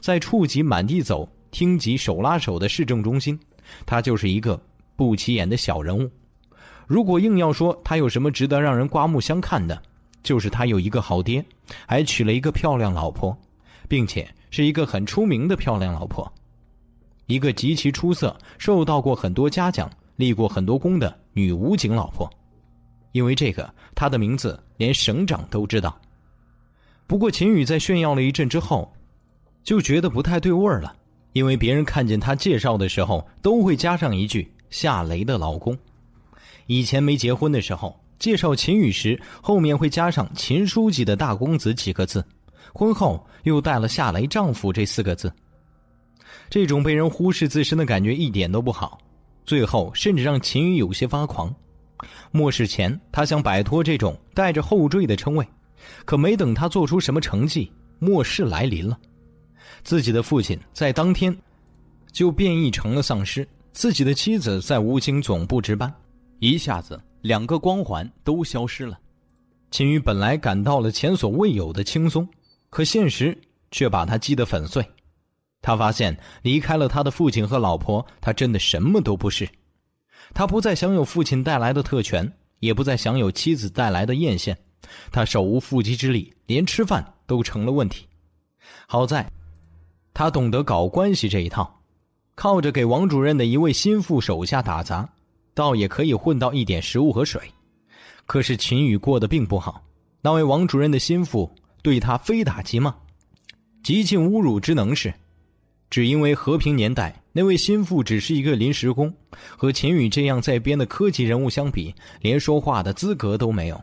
[0.00, 3.38] 在处级满地走、厅级手拉手的市政中心。
[3.84, 4.60] 他就是一个
[4.96, 6.10] 不起眼的小人物。
[6.86, 9.80] 如果硬要说他有什么值得让人刮目相看的，
[10.22, 11.44] 就是他有一个好爹，
[11.86, 13.36] 还娶了一个漂亮老婆，
[13.86, 16.30] 并且是一个很出名的漂亮老婆，
[17.26, 22.28] 一个极其出色、受到过很多嘉奖、立过很多功的女武警老婆。
[23.12, 25.98] 因为这个，他的名字连省长都知道。
[27.06, 28.90] 不过秦宇在炫耀了一阵之后，
[29.68, 30.96] 就觉得不太对味儿了。
[31.34, 35.76] 因为别人看见他介绍的时候，都会加上一句“夏雷的老公”。
[36.64, 42.22] 以前没结婚的时候，介绍秦宇时，后面会加上“秦书记的大公子”几个字；
[42.72, 45.30] 婚后又带了“夏雷丈夫”这四个字。
[46.48, 48.98] 这种被人忽视自身的感觉一点都不好，
[49.44, 51.54] 最后甚至让秦宇有些发狂。
[52.32, 55.46] 末世前，他想摆脱这种带着后缀的称谓，
[56.06, 58.98] 可没等他做出什么成绩，末世来临了。
[59.84, 61.36] 自己的父亲在当天
[62.12, 65.92] 就变异成了丧尸，自己的妻子在武警总部值班，
[66.38, 68.98] 一下子两个光环都消失了。
[69.70, 72.26] 秦宇本来感到了前所未有的轻松，
[72.70, 73.36] 可现实
[73.70, 74.84] 却把他击得粉碎。
[75.60, 79.48] 他发现离开了他的父亲和老婆，他真的什么都不是。
[80.32, 84.56] 他不再享有父亲带来的特权，也不再享有妻子带来的艳羡，
[85.12, 88.06] 他手无缚鸡之力，连吃饭都成了问题。
[88.86, 89.30] 好在。
[90.18, 91.80] 他懂得搞关系这一套，
[92.34, 95.08] 靠着给王主任的一位心腹手下打杂，
[95.54, 97.40] 倒也可以混到一点食物和水。
[98.26, 99.80] 可是秦宇过得并不好，
[100.20, 101.48] 那位王主任的心腹
[101.84, 102.92] 对他非打即骂，
[103.84, 105.14] 极尽侮辱之能事。
[105.88, 109.14] 只因为和平年代，那位心腹只是一个临时工，
[109.56, 113.80] 和秦宇这样在编的科级人物相比，连说话的资格都没有。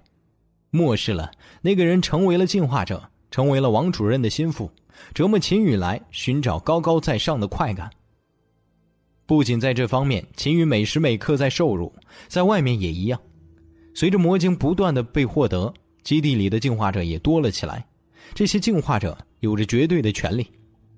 [0.70, 1.32] 漠视了
[1.62, 3.02] 那个人，成为了进化者，
[3.32, 4.70] 成为了王主任的心腹。
[5.14, 7.90] 折磨秦宇来寻找高高在上的快感。
[9.26, 11.92] 不仅在这方面，秦宇每时每刻在受辱，
[12.28, 13.20] 在外面也一样。
[13.94, 15.74] 随着魔晶不断的被获得，
[16.04, 17.86] 基地里的进化者也多了起来。
[18.34, 20.46] 这些进化者有着绝对的权利，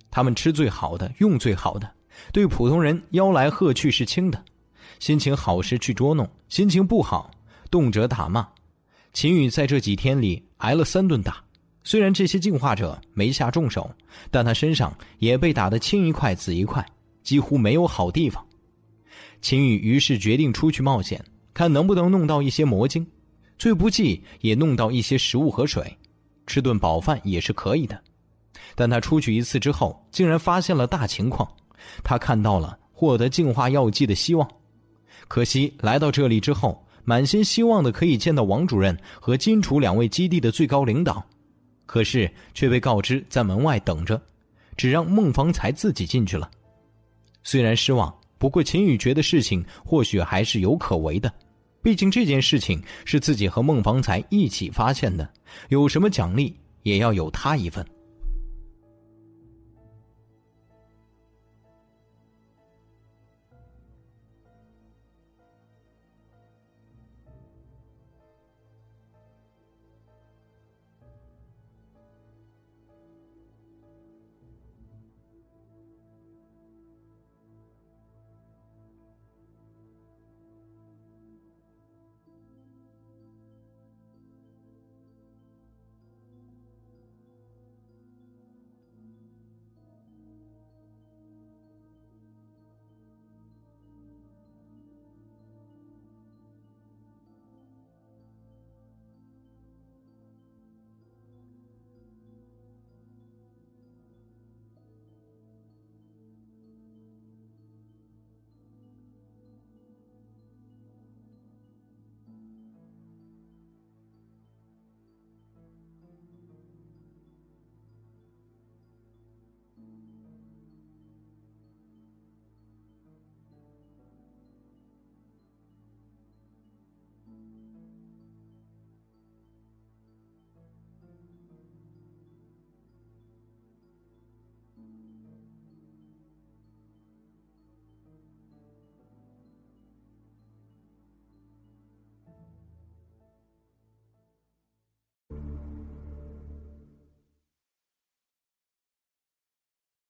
[0.10, 1.90] 他们吃最好的，用最好的，
[2.34, 4.44] 对普通人吆来喝去是轻的。
[5.00, 7.30] 心情好时去捉弄，心情不好，
[7.70, 8.48] 动辄打骂。
[9.14, 11.44] 秦宇在这几天里挨了三顿打。
[11.88, 13.90] 虽然这些进化者没下重手，
[14.30, 16.86] 但他身上也被打得青一块紫一块，
[17.24, 18.46] 几乎没有好地方。
[19.42, 21.24] 秦宇于是决定出去冒险，
[21.54, 23.08] 看能不能弄到一些魔晶。
[23.58, 25.98] 最不济也弄到一些食物和水，
[26.46, 27.98] 吃顿饱饭也是可以的。
[28.76, 31.50] 但他出去一次之后，竟然发现了大情况，
[32.04, 34.46] 他看到了获得净化药剂的希望。
[35.30, 41.26] 可惜来到这里之后，满心希望的可以见到王主任和金楚两位基地的最高领导，
[41.88, 44.22] 可是却被告知在门外等着，
[44.76, 46.48] 只让孟方才自己进去了。
[47.42, 51.34] 虽然失望，不过秦宇觉得事情或许还是有可为的，
[51.82, 55.28] 毕竟这件事情是自己和孟方才一起发现的，
[55.70, 57.84] 有什么奖励也要有他一份。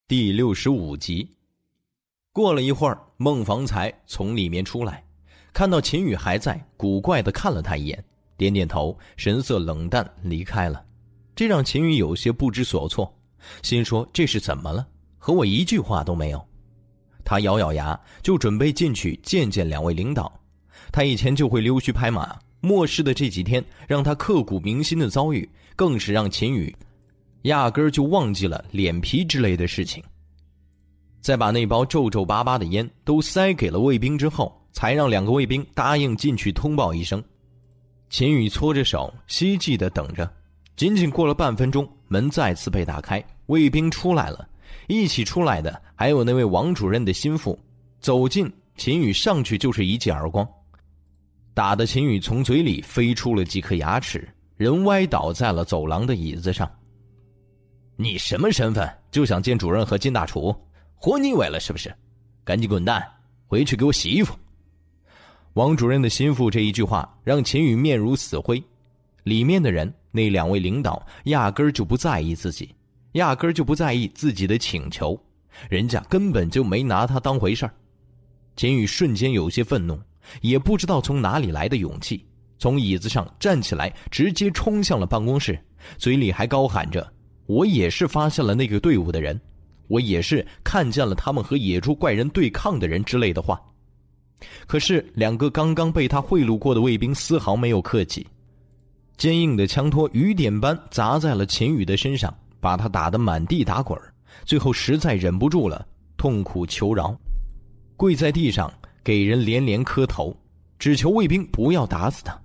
[0.10, 1.36] 第六十五集，
[2.32, 5.04] 过了一会儿，孟房才从里面出来，
[5.52, 8.06] 看到秦宇还在，古怪的看了他一眼，
[8.38, 10.82] 点点头，神色冷淡离开了。
[11.36, 13.14] 这让秦宇有些不知所措，
[13.62, 14.88] 心说这是怎么了？
[15.18, 16.42] 和我一句话都没有。
[17.26, 20.32] 他咬咬牙，就准备进去见见两位领导。
[20.90, 26.74] 他以前就会溜须拍马，末世的这几天让他刻骨铭心的遭遇，更是让秦宇。
[27.48, 30.02] 压根儿就忘记了脸皮之类的事情。
[31.20, 37.22] 在把那包皱皱巴巴的烟都塞给了卫兵之后，才让两个卫兵答应进去通报一声。
[38.10, 40.32] 秦宇搓着手，希冀的等着。
[40.78, 44.48] 仅仅过了半分钟，门再次被打开，卫兵出来了。
[44.88, 47.58] 一起出来的还有那位王主任的心腹。
[48.00, 50.48] 走近，秦宇上去就是一记耳光，
[51.54, 56.70] 打的秦宇从嘴里飞出了几颗牙齿，人歪倒在了走廊的椅子上。
[58.00, 58.88] 你什么身份？
[59.10, 60.56] 就想见主任和金大厨？
[60.96, 61.92] 活腻歪了是不是？
[62.44, 63.04] 赶紧滚蛋，
[63.48, 64.38] 回去给我洗衣服！
[65.54, 68.64] 王主任的心腹这一句话让秦宇面如死灰。
[69.24, 72.74] 里面的人，那两位领导压根儿就不在意自己，
[73.14, 75.20] 压根儿就不在意自己的请求，
[75.68, 77.74] 人家根本就没拿他当回事儿。
[78.56, 80.00] 秦宇瞬间有些愤怒，
[80.42, 82.24] 也不知道从哪里来的勇气，
[82.60, 85.60] 从椅子上站起来，直接冲向了办公室，
[85.98, 87.12] 嘴里还高喊着。
[87.48, 89.40] 我也是发现了那个队伍的人，
[89.88, 93.60] 我也是看见了他们和野猪怪人对抗的人之类的话。
[94.68, 98.28] 可是两个刚刚被他贿赂过的卫兵丝毫没有客气，
[99.18, 104.00] 坚硬的枪托雨点般砸在了秦宇的身上，把他打得满地打滚
[104.46, 105.88] 最后实在忍不住了，
[106.18, 107.18] 痛苦求饶，
[107.96, 108.72] 跪在地上
[109.04, 110.36] 给人连连磕头，
[110.78, 112.40] 只求卫兵不要打死他。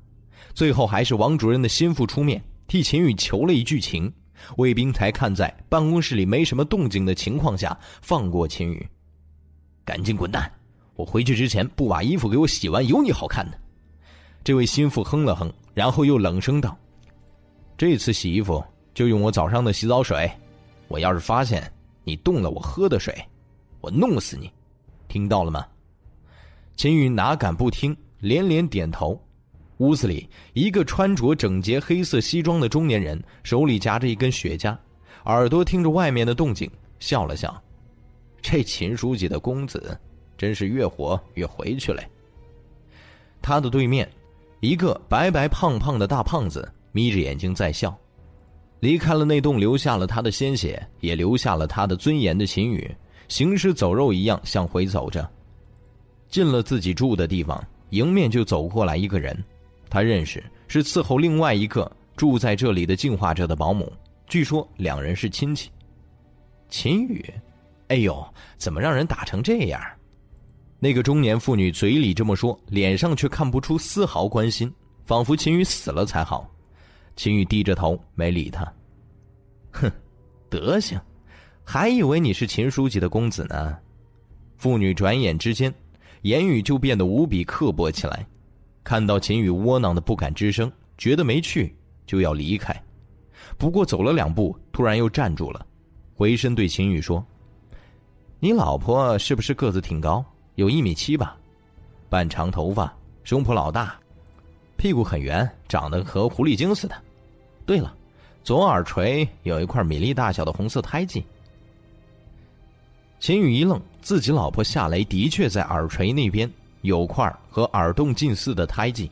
[0.54, 4.10] 最后还是王主任的心腹出面替秦宇求了一句情。
[4.56, 8.88] 卫兵才看在办公室里没什么动静的情况下，放过秦宇。
[9.84, 10.50] 赶紧滚蛋！
[10.94, 13.58] 我回去之前不把衣服给我洗完，有你好看的。
[14.44, 16.76] 这位心腹哼了哼，然后又冷声道
[17.78, 18.62] ：“这次洗衣服
[18.92, 20.30] 就用我早上的洗澡水。
[20.88, 21.72] 我要是发现
[22.04, 23.14] 你动了我喝的水，
[23.80, 24.52] 我弄死你！
[25.08, 25.66] 听到了吗？”
[26.76, 29.20] 秦宇哪敢不听，连连点头。
[29.78, 34.76] 屋子里，一个穿着整洁黑色西装的中年人手里夹着一根雪茄，
[35.24, 36.70] 耳朵听着外面的动静，
[37.00, 37.60] 笑了笑
[38.40, 39.98] ：“这秦书记的公子，
[40.36, 42.02] 真是越活越回去了。”
[43.42, 44.08] 他的对面，
[44.60, 47.96] 一个白白胖胖的大胖子眯着眼睛在笑。
[48.78, 52.88] 离开了那栋留下了他的鲜血，也留下了他的尊严的秦宇，
[53.28, 55.28] 行尸走肉一样向回走着。
[56.28, 59.36] 进了自己住的地方，迎面就走过来一个人。
[59.92, 63.92] 他认识是伺候另外一个住在这里的进化者的保姆，
[64.26, 65.70] 据说两人是亲戚。
[66.70, 67.22] 秦宇，
[67.88, 69.78] 哎呦，怎么让人打成这样？
[70.78, 74.72] 那个中年妇女嘴里这么说，脸上却看不出丝毫关心，
[75.04, 76.50] 仿佛秦宇死了才好。
[77.14, 78.64] 秦宇低着头没理他。
[79.72, 79.92] 哼，
[80.48, 80.98] 德行，
[81.64, 83.76] 还以为你是秦书记的公子呢。
[84.56, 85.70] 妇女转眼之间，
[86.22, 88.26] 言语就变得无比刻薄起来。
[88.84, 91.74] 看到秦宇窝囊的不敢吱声，觉得没趣，
[92.06, 92.74] 就要离开。
[93.56, 95.64] 不过走了两步，突然又站住了，
[96.14, 97.24] 回身对秦宇说
[98.40, 100.24] ：“你老婆是不是个子挺高，
[100.56, 101.36] 有一米七吧？
[102.08, 102.92] 半长头发，
[103.24, 103.98] 胸脯老大，
[104.76, 106.94] 屁股很圆，长得和狐狸精似的。
[107.64, 107.94] 对了，
[108.42, 111.24] 左耳垂有一块米粒大小的红色胎记。”
[113.20, 116.50] 秦宇一愣，自己老婆夏雷的确在耳垂那边。
[116.82, 119.10] 有块和耳洞近似的胎记。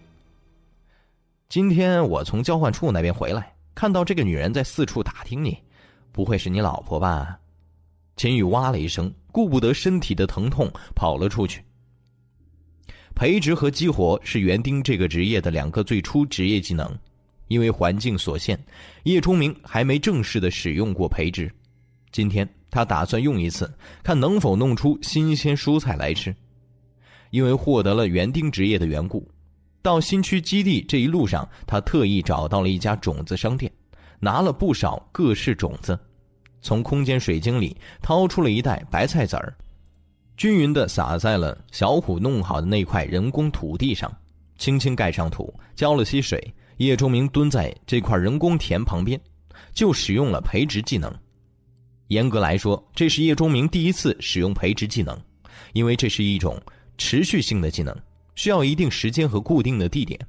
[1.49, 5.57] 今天我从交换处那边回来，看到这个女人在四处打听你，
[6.13, 7.39] 不会是你老婆吧？
[8.17, 11.65] 秦宇哇了一声，顾不得身体的疼痛，跑了出去。
[13.15, 16.97] 培植和激活是园丁这个职业的两个最初职业技能，
[17.49, 18.59] 因为环境所限，
[19.05, 21.51] 叶冲明还没正式的使用过培植。
[22.13, 23.73] 今天他打算用一次，
[24.03, 26.35] 看能否弄出新鲜蔬菜来吃。
[27.31, 29.27] 因为获得了园丁职业的缘故，
[29.83, 33.73] 到新区基地这一路上，他特意找到了一家种子商店，
[34.19, 35.99] 拿了不少各式种子，
[36.61, 39.55] 从空间水晶里掏出了一袋白菜籽儿，
[40.37, 44.11] 均匀地撒在了小虎弄好的那块人工土地上，
[44.59, 46.53] 轻轻盖上土，浇了些水。
[46.79, 49.21] 叶钟明蹲在这块人工田旁边，
[49.75, 51.15] 就使用了培植技能。
[52.09, 55.17] 严格来说，这是叶钟明第一次使用培植技能，
[55.75, 56.59] 因为这是一种。
[57.01, 57.97] 持续性的技能
[58.35, 60.21] 需要一定时间和固定的地点。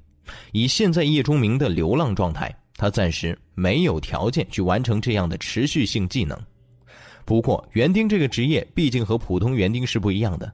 [0.53, 6.39] 以现在叶钟明的流浪状态，他暂时没有条件去完成这样的持续性技能。
[7.25, 10.49] 不过，园丁这个职业毕竟和普通园丁是不一样的，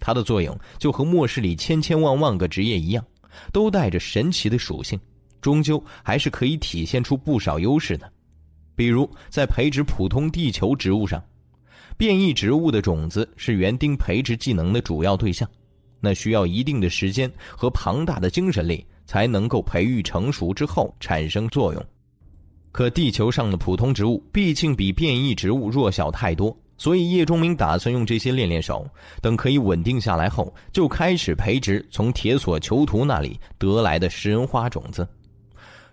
[0.00, 3.04] 它的作用就和末世里千千万万个职业一样，
[3.52, 4.98] 都带着神奇的属性，
[5.42, 8.10] 终究还是可以体现出不少优势的。
[8.74, 11.22] 比如在培植普通地球植物上。
[11.96, 15.50] 变异植物的种子是园丁培植技能的主要对象，
[16.00, 21.84] 那需要一定的时间和庞大的精神力才能够培育成熟之后产生作用。
[22.72, 28.88] 可地球上的普通植物毕竟比变异植物弱小太多，所以叶钟明打算用这些练练手，
[29.20, 35.08] 等可以稳定下来后，就开始培植从铁索囚徒那里得来的食人花种子。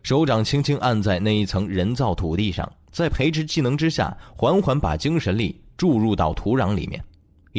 [0.04, 5.60] 手掌轻轻按在那一层人造土地上，在培植技能之下，缓缓把精神力。
[5.78, 7.04] 注入到土壤里面，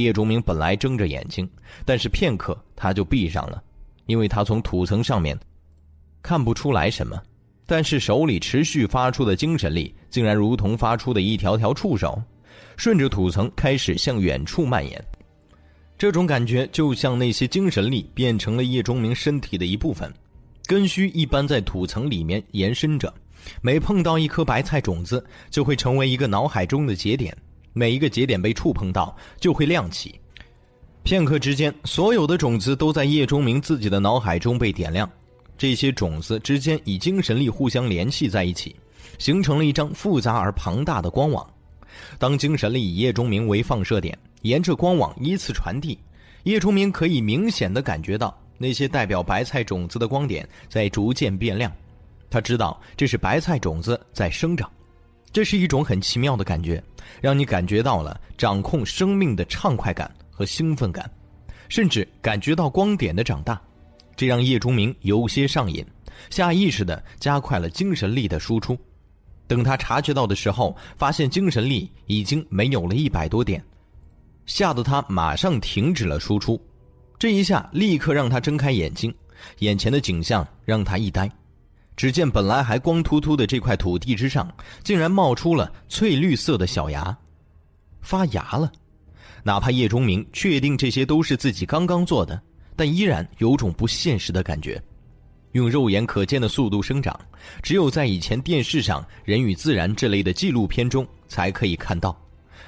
[0.03, 1.49] 叶钟明本来睁着眼睛，
[1.85, 3.63] 但是片刻他就闭上了，
[4.07, 5.39] 因为他从土层上面
[6.23, 7.21] 看不出来什么，
[7.67, 12.23] 但是手里持续发出的精神力竟然如同发出的一条条触手，
[12.77, 15.03] 顺着土层开始向远处蔓延。
[15.97, 20.13] 这种感觉就像那些精神力变成了叶钟明身体的一部分，
[20.67, 23.13] 根须一般在土层里面延伸着，
[23.63, 27.35] 每碰到一颗白菜种子，就会成为一个脑海中的节点。
[27.79, 30.19] 每一个节点被触碰到，就会亮起。
[31.03, 35.07] 片刻之间，所有的种子都在叶钟明自己的脑海中被点亮。
[35.59, 38.75] 这些种子之间以精神力互相联系在一起，
[39.19, 41.47] 形成了一张复杂而庞大的光网。
[42.19, 45.99] 当精神力以叶钟明为放射点，沿着光网依次传递，
[46.45, 51.71] 叶钟明可以明显的感觉到那些代表白菜种子的光点在逐渐变亮。
[52.31, 54.71] 他知道这是白菜种子在生长。
[55.37, 56.83] 这是一种很奇妙的感觉，
[57.21, 61.11] 让你感觉到了掌控生命的畅快感和兴奋感，
[61.69, 63.61] 甚至感觉到光点的长大，
[64.17, 65.85] 这让叶钟明有些上瘾，
[66.31, 68.79] 下意识的加快了精神力的输出。
[69.47, 73.63] 等他察觉到的时候，发现精神力已经没有了一百多点，
[74.47, 76.59] 吓得他马上停止了输出。
[77.19, 79.15] 这一下立刻让他睁开眼睛，
[79.59, 81.31] 眼前的景象让他一呆。
[81.97, 84.49] 只见本来还光秃秃的这块土地之上，
[84.85, 87.17] 竟然冒出了翠绿色的小芽，
[88.03, 88.71] 发芽了。
[89.43, 92.41] 哪怕叶钟明确定这些都是自己刚刚做的，
[92.75, 94.81] 但依然有种不现实的感觉。
[95.53, 97.19] 用肉眼可见的速度生长，
[97.63, 102.15] 只有在以前电视上《人与自然》这类的纪录片中才可以看到，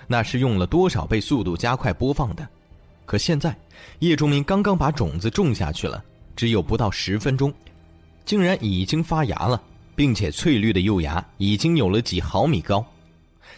[0.07, 2.49] 那是用了多少倍速度加快播放的。
[3.05, 3.55] 可现在，
[3.99, 6.03] 叶钟明刚刚把种子种下去了，
[6.35, 7.53] 只有不到十分钟。
[8.29, 9.59] 竟然已经发芽了，
[9.97, 12.85] 并且翠绿的幼芽已经有了几毫米高，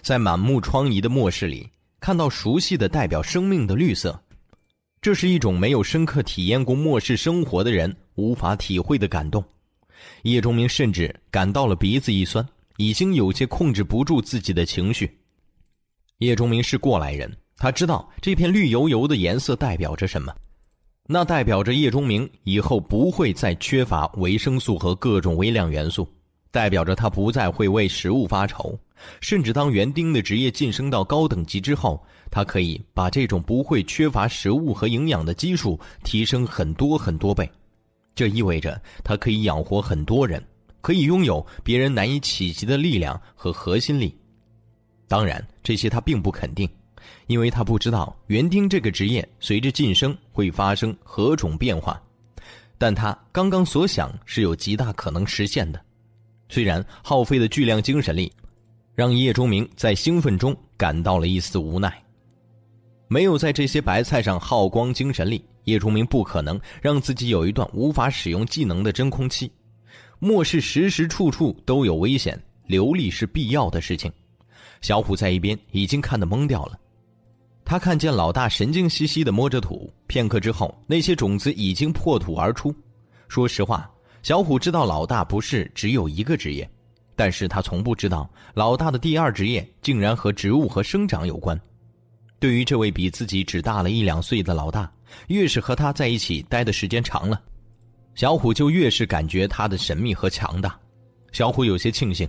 [0.01, 1.69] 在满目疮痍的末世里，
[1.99, 4.17] 看到熟悉的代表生命的绿色，
[5.03, 9.43] 这是一种没有深刻体验过末世生活的人无法体会的感动。
[10.23, 15.19] 叶钟明甚至感到了鼻子一酸，已经有些控制不住自己的情绪。
[16.19, 20.33] 叶钟明是过来人，他知道这片绿油油的颜色代表着什么，
[21.06, 26.06] 那代表着叶钟明以后不会再缺乏维生素和各种微量元素，
[26.51, 28.78] 代表着他不再会为食物发愁，
[29.20, 32.01] 甚至当园丁的职业晋升到高等级之后，
[32.31, 37.51] 他可以把这种不会缺乏食物和营养的基数提升很多很多倍。
[38.14, 40.40] 这意味着他可以养活很多人，
[40.81, 44.14] 可以拥有别人难以企及的力量和核心力。
[45.09, 46.68] 当然，这些他并不肯定，
[47.27, 52.03] 因为他不知道园丁这个职业随着晋升会发生何种变化。
[52.79, 55.79] 但他刚刚所想是有极大可能实现的。
[56.49, 58.33] 虽然耗费的巨量精神力，
[58.95, 62.03] 让叶钟明在兴奋中感到了一丝无奈。
[63.07, 65.45] 没有在这些白菜上耗光精神力。
[65.65, 69.53] 叶钟明不可能让自己有一段无法使用技能的真空期。
[70.19, 74.11] 末世时时处处都有危险，流力是必要的事情。
[74.81, 76.81] 小虎在一边已经看得懵掉了。
[77.71, 82.75] 他看见老大神经兮兮地摸着土，片刻之后，那些种子已经破土而出。
[83.29, 83.89] 说实话，
[84.25, 86.69] 小虎知道老大不是只有一个职业，
[87.15, 91.57] 但是他从不知道老大的第二职业竟然和植物和生长有关。
[92.41, 94.93] 对于这位比自己只大了一两岁的老大，
[95.29, 97.41] 越是和他在一起待的时间长了，
[98.17, 100.77] 小虎就越是感觉他的神秘和强大。
[101.31, 102.29] 小虎有些庆幸，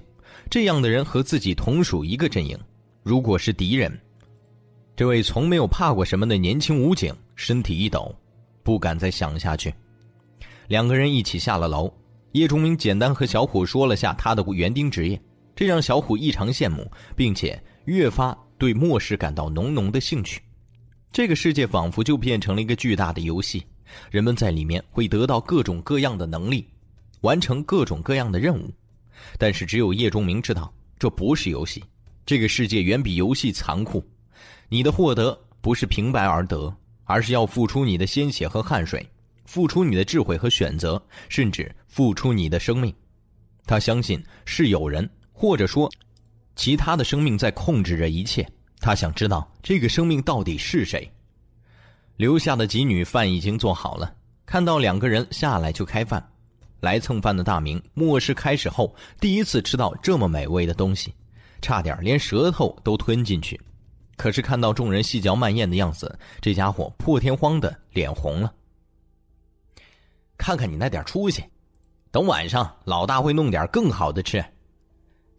[0.52, 2.56] 这样的人和自己同属一个阵营。
[3.02, 4.00] 如果是敌人，
[5.02, 8.16] 这位从没有怕过什么的年轻武警身体一抖，
[8.62, 9.74] 不敢再想下去。
[10.68, 11.92] 两个人一起下了楼，
[12.34, 15.20] 叶钟明简单和小虎说了下他的园丁职业，
[15.56, 18.38] 这让小虎异常羡慕，并且越发。
[18.60, 20.40] 对末世感到浓浓的兴趣，
[21.12, 23.66] 这个世界仿佛就变成了一个巨大的游戏，
[24.12, 26.68] 人们在里面会得到各种各样的能力，
[27.22, 28.72] 完成各种各样的任务。
[29.40, 31.84] 但是只有叶钟明知道，这不是游戏，
[32.24, 34.06] 这个世界远比游戏残酷。
[34.74, 36.74] 你的获得不是平白而得，
[37.04, 39.06] 而是要付出你的鲜血和汗水，
[39.44, 42.96] 付出你的智慧和选择，甚至付出你的生命。
[43.66, 45.92] 他相信是有人，或者说。
[46.56, 48.48] 其他的生命在控制着一切。
[48.80, 51.10] 他想知道这个生命到底是谁。
[52.16, 54.16] 留下的几女饭已经做好了，
[54.46, 56.26] 看到两个人下来就开饭。
[56.80, 61.14] 来蹭饭的大明，末世开始后第一次吃到这么美味的东西，
[61.62, 63.60] 差点连舌头都吞进去。
[64.22, 68.54] 可是看到众人细嚼慢咽的样子，这家伙破天荒的脸红了。
[70.38, 71.44] 看看你那点出息，
[72.12, 74.46] 等晚上老大会弄点更好的吃。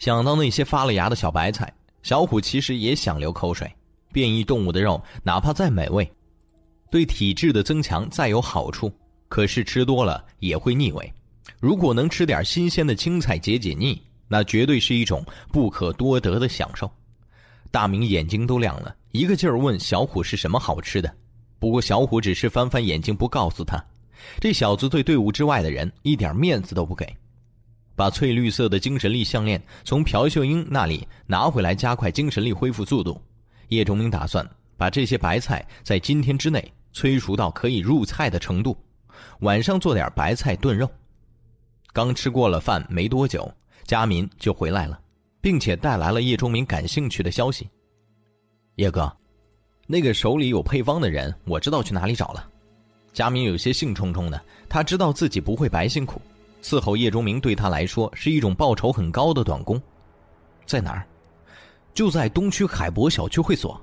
[0.01, 1.73] 想到那些发了芽的小白菜，
[2.03, 3.73] 小虎其实也想流口水。
[4.13, 6.13] 变异动物的肉，哪怕再美味，
[6.91, 8.93] 对体质的增强再有好处，
[9.29, 11.15] 可是吃多了也会腻味。
[11.61, 16.91] 如果能吃点新鲜的青菜解解腻，那绝对是一种不可多得的享受。
[17.73, 21.13] 大明眼睛都亮了，一个劲儿问小虎是什么好吃的。
[21.59, 23.83] 不过小虎只是翻翻眼睛，不告诉他。
[24.39, 27.17] 这小子对队伍之外的人一点面子都不给。
[27.97, 33.19] 把翠绿色的精神力项链从朴秀英那里拿回来，加快精神力恢复速度。
[33.69, 34.47] 叶崇明打算
[34.77, 38.77] 把这些白菜在今天之内催熟到可以入菜的程度，
[39.41, 40.87] 晚上做点白菜炖肉。
[41.91, 43.51] 刚吃过了饭没多久，
[43.85, 45.01] 佳民就回来了，
[45.43, 47.69] 并且带来了叶钟明感兴趣的消息。
[48.77, 49.15] 叶哥，
[49.87, 52.49] 那个手里有配方的人，我知道去哪里找了。
[53.13, 56.23] 佳明有些兴冲冲的，他知道自己不会白辛苦。
[56.63, 59.83] 伺候叶钟明对他来说是一种报酬很高的短工，
[60.65, 61.05] 在哪儿？
[61.93, 63.79] 就在东区海博小区会所。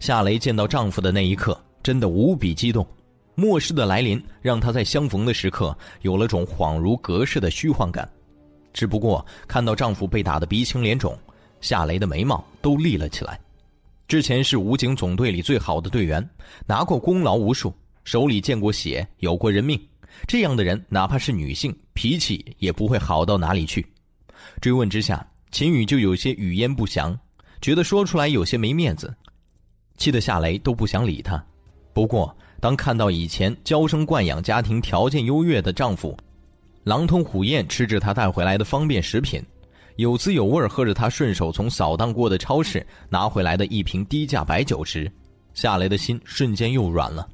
[0.00, 2.84] 夏雷见到丈夫的那一刻，真的无比激动。
[3.34, 8.10] 末世的来临，让她在相逢的时刻有了种恍如隔世的虚幻感。
[8.72, 11.18] 只不过看到丈夫被打得鼻青脸肿，
[11.60, 13.38] 夏雷的眉毛都立了起来。
[14.08, 16.28] 之前是武警总队里最好的队员，
[16.66, 17.72] 拿过功劳无数，
[18.04, 19.80] 手里见过血，有过人命。
[20.26, 23.86] 这样的人，哪怕是女性，脾气也不会好到哪里去。
[24.60, 27.18] 追问之下，秦宇就有些语焉不详，
[27.62, 29.14] 觉得说出来有些没面子，
[29.96, 31.42] 气得夏雷都不想理他。
[31.94, 36.14] 不过，当看到以前娇生惯养、家庭条件优越的丈夫，
[36.84, 39.40] 狼吞虎咽吃着她带回来的方便食品，
[39.96, 45.10] 有滋有味喝着她顺手从扫荡过的超市拿回来的一瓶低价白酒时，
[45.54, 47.28] 夏雷的心瞬间又软了。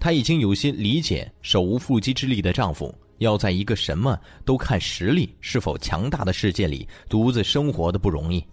[0.00, 8.44] 她已经有些理解手无缚鸡之力的丈夫要在一个什么都看实力是否强大的世界里独自生活的不容易，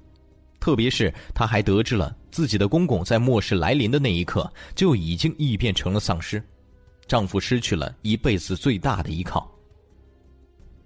[0.60, 6.40] 特别是她还得知了自己的公公在末世来临的那一刻就已经异变成了丧尸，
[7.08, 9.52] 丈夫失去了一辈子最大的依靠。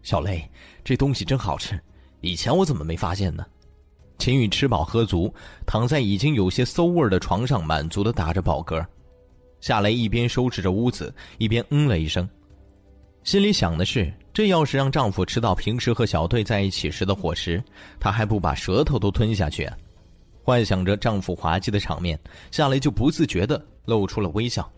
[0.04, 0.48] 小雷，
[0.84, 1.80] 这东西真好吃，
[2.22, 3.44] 以前我怎么没发现呢？
[4.20, 5.34] 秦宇吃饱喝足，
[5.66, 8.86] 躺在已经有些馊味的床上，满足的打着饱嗝。
[9.60, 12.30] 夏雷一边收拾着屋子，一边嗯了一声，
[13.24, 17.64] 心里想的是：这要是让丈夫吃到平时和小队在一起时的伙食，
[18.00, 19.70] 她还不把舌头都吞下去？
[20.44, 22.20] 幻想着丈夫滑稽的场面，
[22.52, 24.70] 夏雷就不自觉的露出了微笑。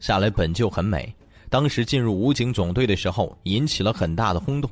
[0.00, 1.14] 夏雷本就很美。
[1.50, 4.70] 当时进入武警总队的时候，引起了很大的轰动。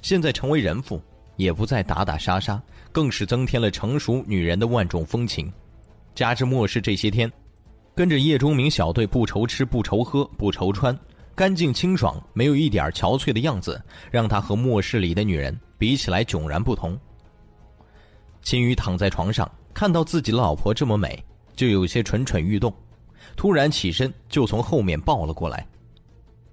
[0.00, 1.00] 现在成为人妇，
[1.36, 2.60] 也不再打打杀杀，
[2.92, 5.52] 更是增添了成熟女人的万种风情。
[6.14, 7.30] 加之末世这些天，
[7.94, 10.96] 跟着叶钟明小队不愁吃不愁喝不愁穿，
[11.34, 16.98] 干净清爽，没有一点憔悴的样子，让他和末世里的女人比起来迥然不同。
[18.42, 21.22] 秦宇躺在床上，看到自己的老婆这么美，
[21.56, 22.72] 就有些蠢蠢欲动，
[23.36, 25.66] 突然起身就从后面抱了过来。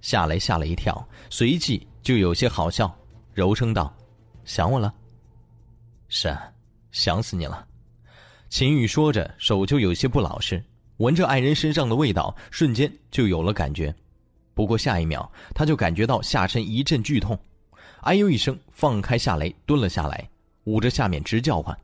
[0.02, 2.94] 夏雷吓了一跳，随即就有些好笑，
[3.34, 3.96] 柔声道
[4.44, 4.94] ：“想我了。
[6.10, 6.36] ”“是，
[6.92, 7.66] 想死你了。”
[8.50, 10.62] 秦宇说着，手就有些不老实，
[10.98, 13.94] 闻着爱人身上的味道，瞬间就有了感觉。
[14.54, 17.40] 不过下一秒，他就感觉到下身一阵剧痛，
[18.02, 20.30] 哎呦一声，放开夏雷，蹲了下来，
[20.66, 21.78] 捂着下面直叫唤。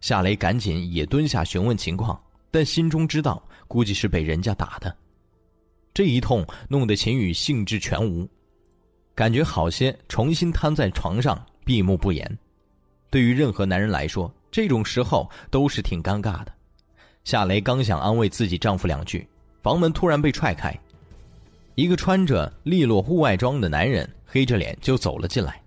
[0.00, 2.20] 夏雷赶紧也蹲下询问情况，
[2.50, 4.94] 但心中知道，估计是被人家打的。
[5.92, 8.28] 这一痛弄得秦宇兴致全无，
[9.14, 12.38] 感觉好些，重新瘫在床上闭目不言。
[13.10, 16.52] 对于任何男人来说，这种时候都是挺尴尬的。
[17.24, 19.26] 夏雷刚想安慰自己丈夫两句，
[19.62, 20.72] 房门突然被踹开，
[21.74, 25.60] 一个穿着利落户外装的男人黑着脸就走了进来。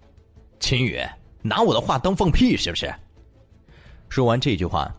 [0.59, 0.97] 秦宇，
[1.41, 2.91] 拿我的话当放屁是不是？
[4.07, 4.89] 说完这句话，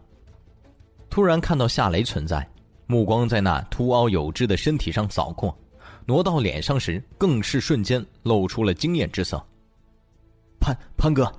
[1.09, 2.47] 突然看到夏雷存在。
[2.87, 5.57] 目光在那凸凹有致的身体上扫过，
[6.07, 9.43] 挪到脸上时，更是瞬间露出了惊艳之色。
[10.61, 11.31] 潘潘哥，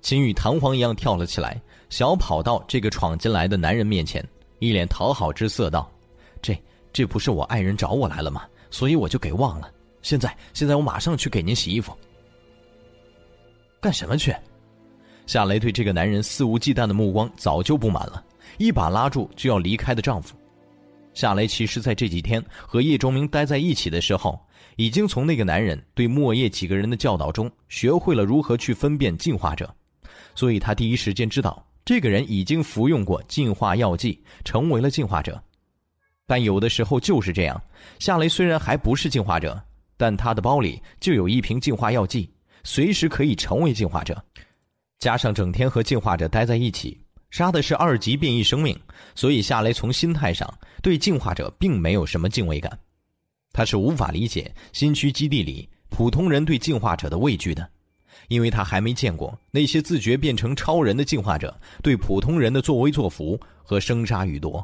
[0.00, 4.26] 秦宇弹簧一样跳了起来，小跑到这个闯进来的男人面前，
[4.58, 5.90] 一脸讨好之色道
[6.40, 6.58] ：“这
[6.92, 8.44] 这不是我爱人找我来了吗？
[8.70, 9.70] 所以我就给忘了。
[10.00, 11.96] 现在现在我马上去给您洗衣服。”
[13.80, 14.34] 干什么去？
[15.26, 18.24] 夏雷对这个男人肆无忌惮的目光早就不满了，
[18.58, 20.34] 一把拉住就要离开的丈夫。
[21.14, 24.40] 夏雷其实在这几天和叶钟明待在一起的时候，
[24.76, 29.72] 已经从那个男人对莫叶几个人的教导中学会了如何去分辨进化者，
[30.34, 35.42] 所以他第一时间知道这个人已经服用过进化药剂，成为了进化者。
[36.26, 37.60] 但有的时候就是这样，
[37.98, 39.60] 夏雷虽然还不是进化者，
[39.98, 42.30] 但他的包里就有一瓶进化药剂，
[42.64, 44.24] 随时可以成为进化者。
[44.98, 47.01] 加上整天和进化者待在一起。
[47.32, 48.78] 杀的是二级变异生命，
[49.14, 50.46] 所以夏雷从心态上
[50.82, 52.78] 对进化者并没有什么敬畏感，
[53.54, 57.66] 他是无法理解新区基地里普通人对进化者的畏惧的，
[58.28, 64.62] 因为他还没见过那些自觉变成超人的进化者对普通人的作威作福和生杀予夺。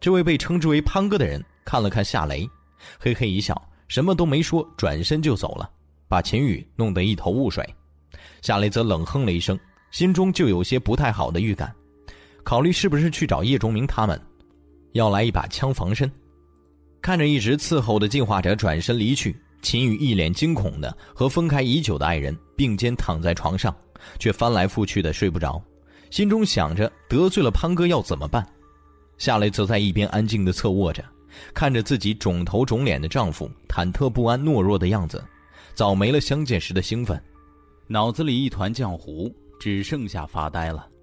[0.00, 2.50] 这位被称之为潘哥的人看了看夏雷，
[2.98, 3.56] 嘿嘿一笑，
[3.86, 5.70] 什么都没说，转身就走了，
[6.08, 7.64] 把秦宇弄得一头雾水。
[8.42, 9.56] 夏雷则冷哼了一声。
[9.94, 11.72] 心中就有些不太好的预感，
[12.42, 14.20] 考虑是不是去找叶钟明他们，
[14.90, 16.10] 要来一把枪防身。
[17.00, 23.72] 看着一直伺候的进化者转身离去，秦宇一脸惊恐的和分开已久的爱人并肩躺在床上，
[24.18, 25.62] 却翻来覆去的睡不着，
[26.10, 28.44] 心中想着得罪了潘哥要怎么办。
[29.16, 31.04] 夏雷则在一边安静的侧卧着，
[31.54, 35.24] 看着自己肿头肿脸的丈夫忐忑不安懦弱的样子，
[35.72, 37.22] 早没了相见时的兴奋，
[37.86, 39.32] 脑子里一团浆糊。
[39.64, 40.93] 只剩下发呆了。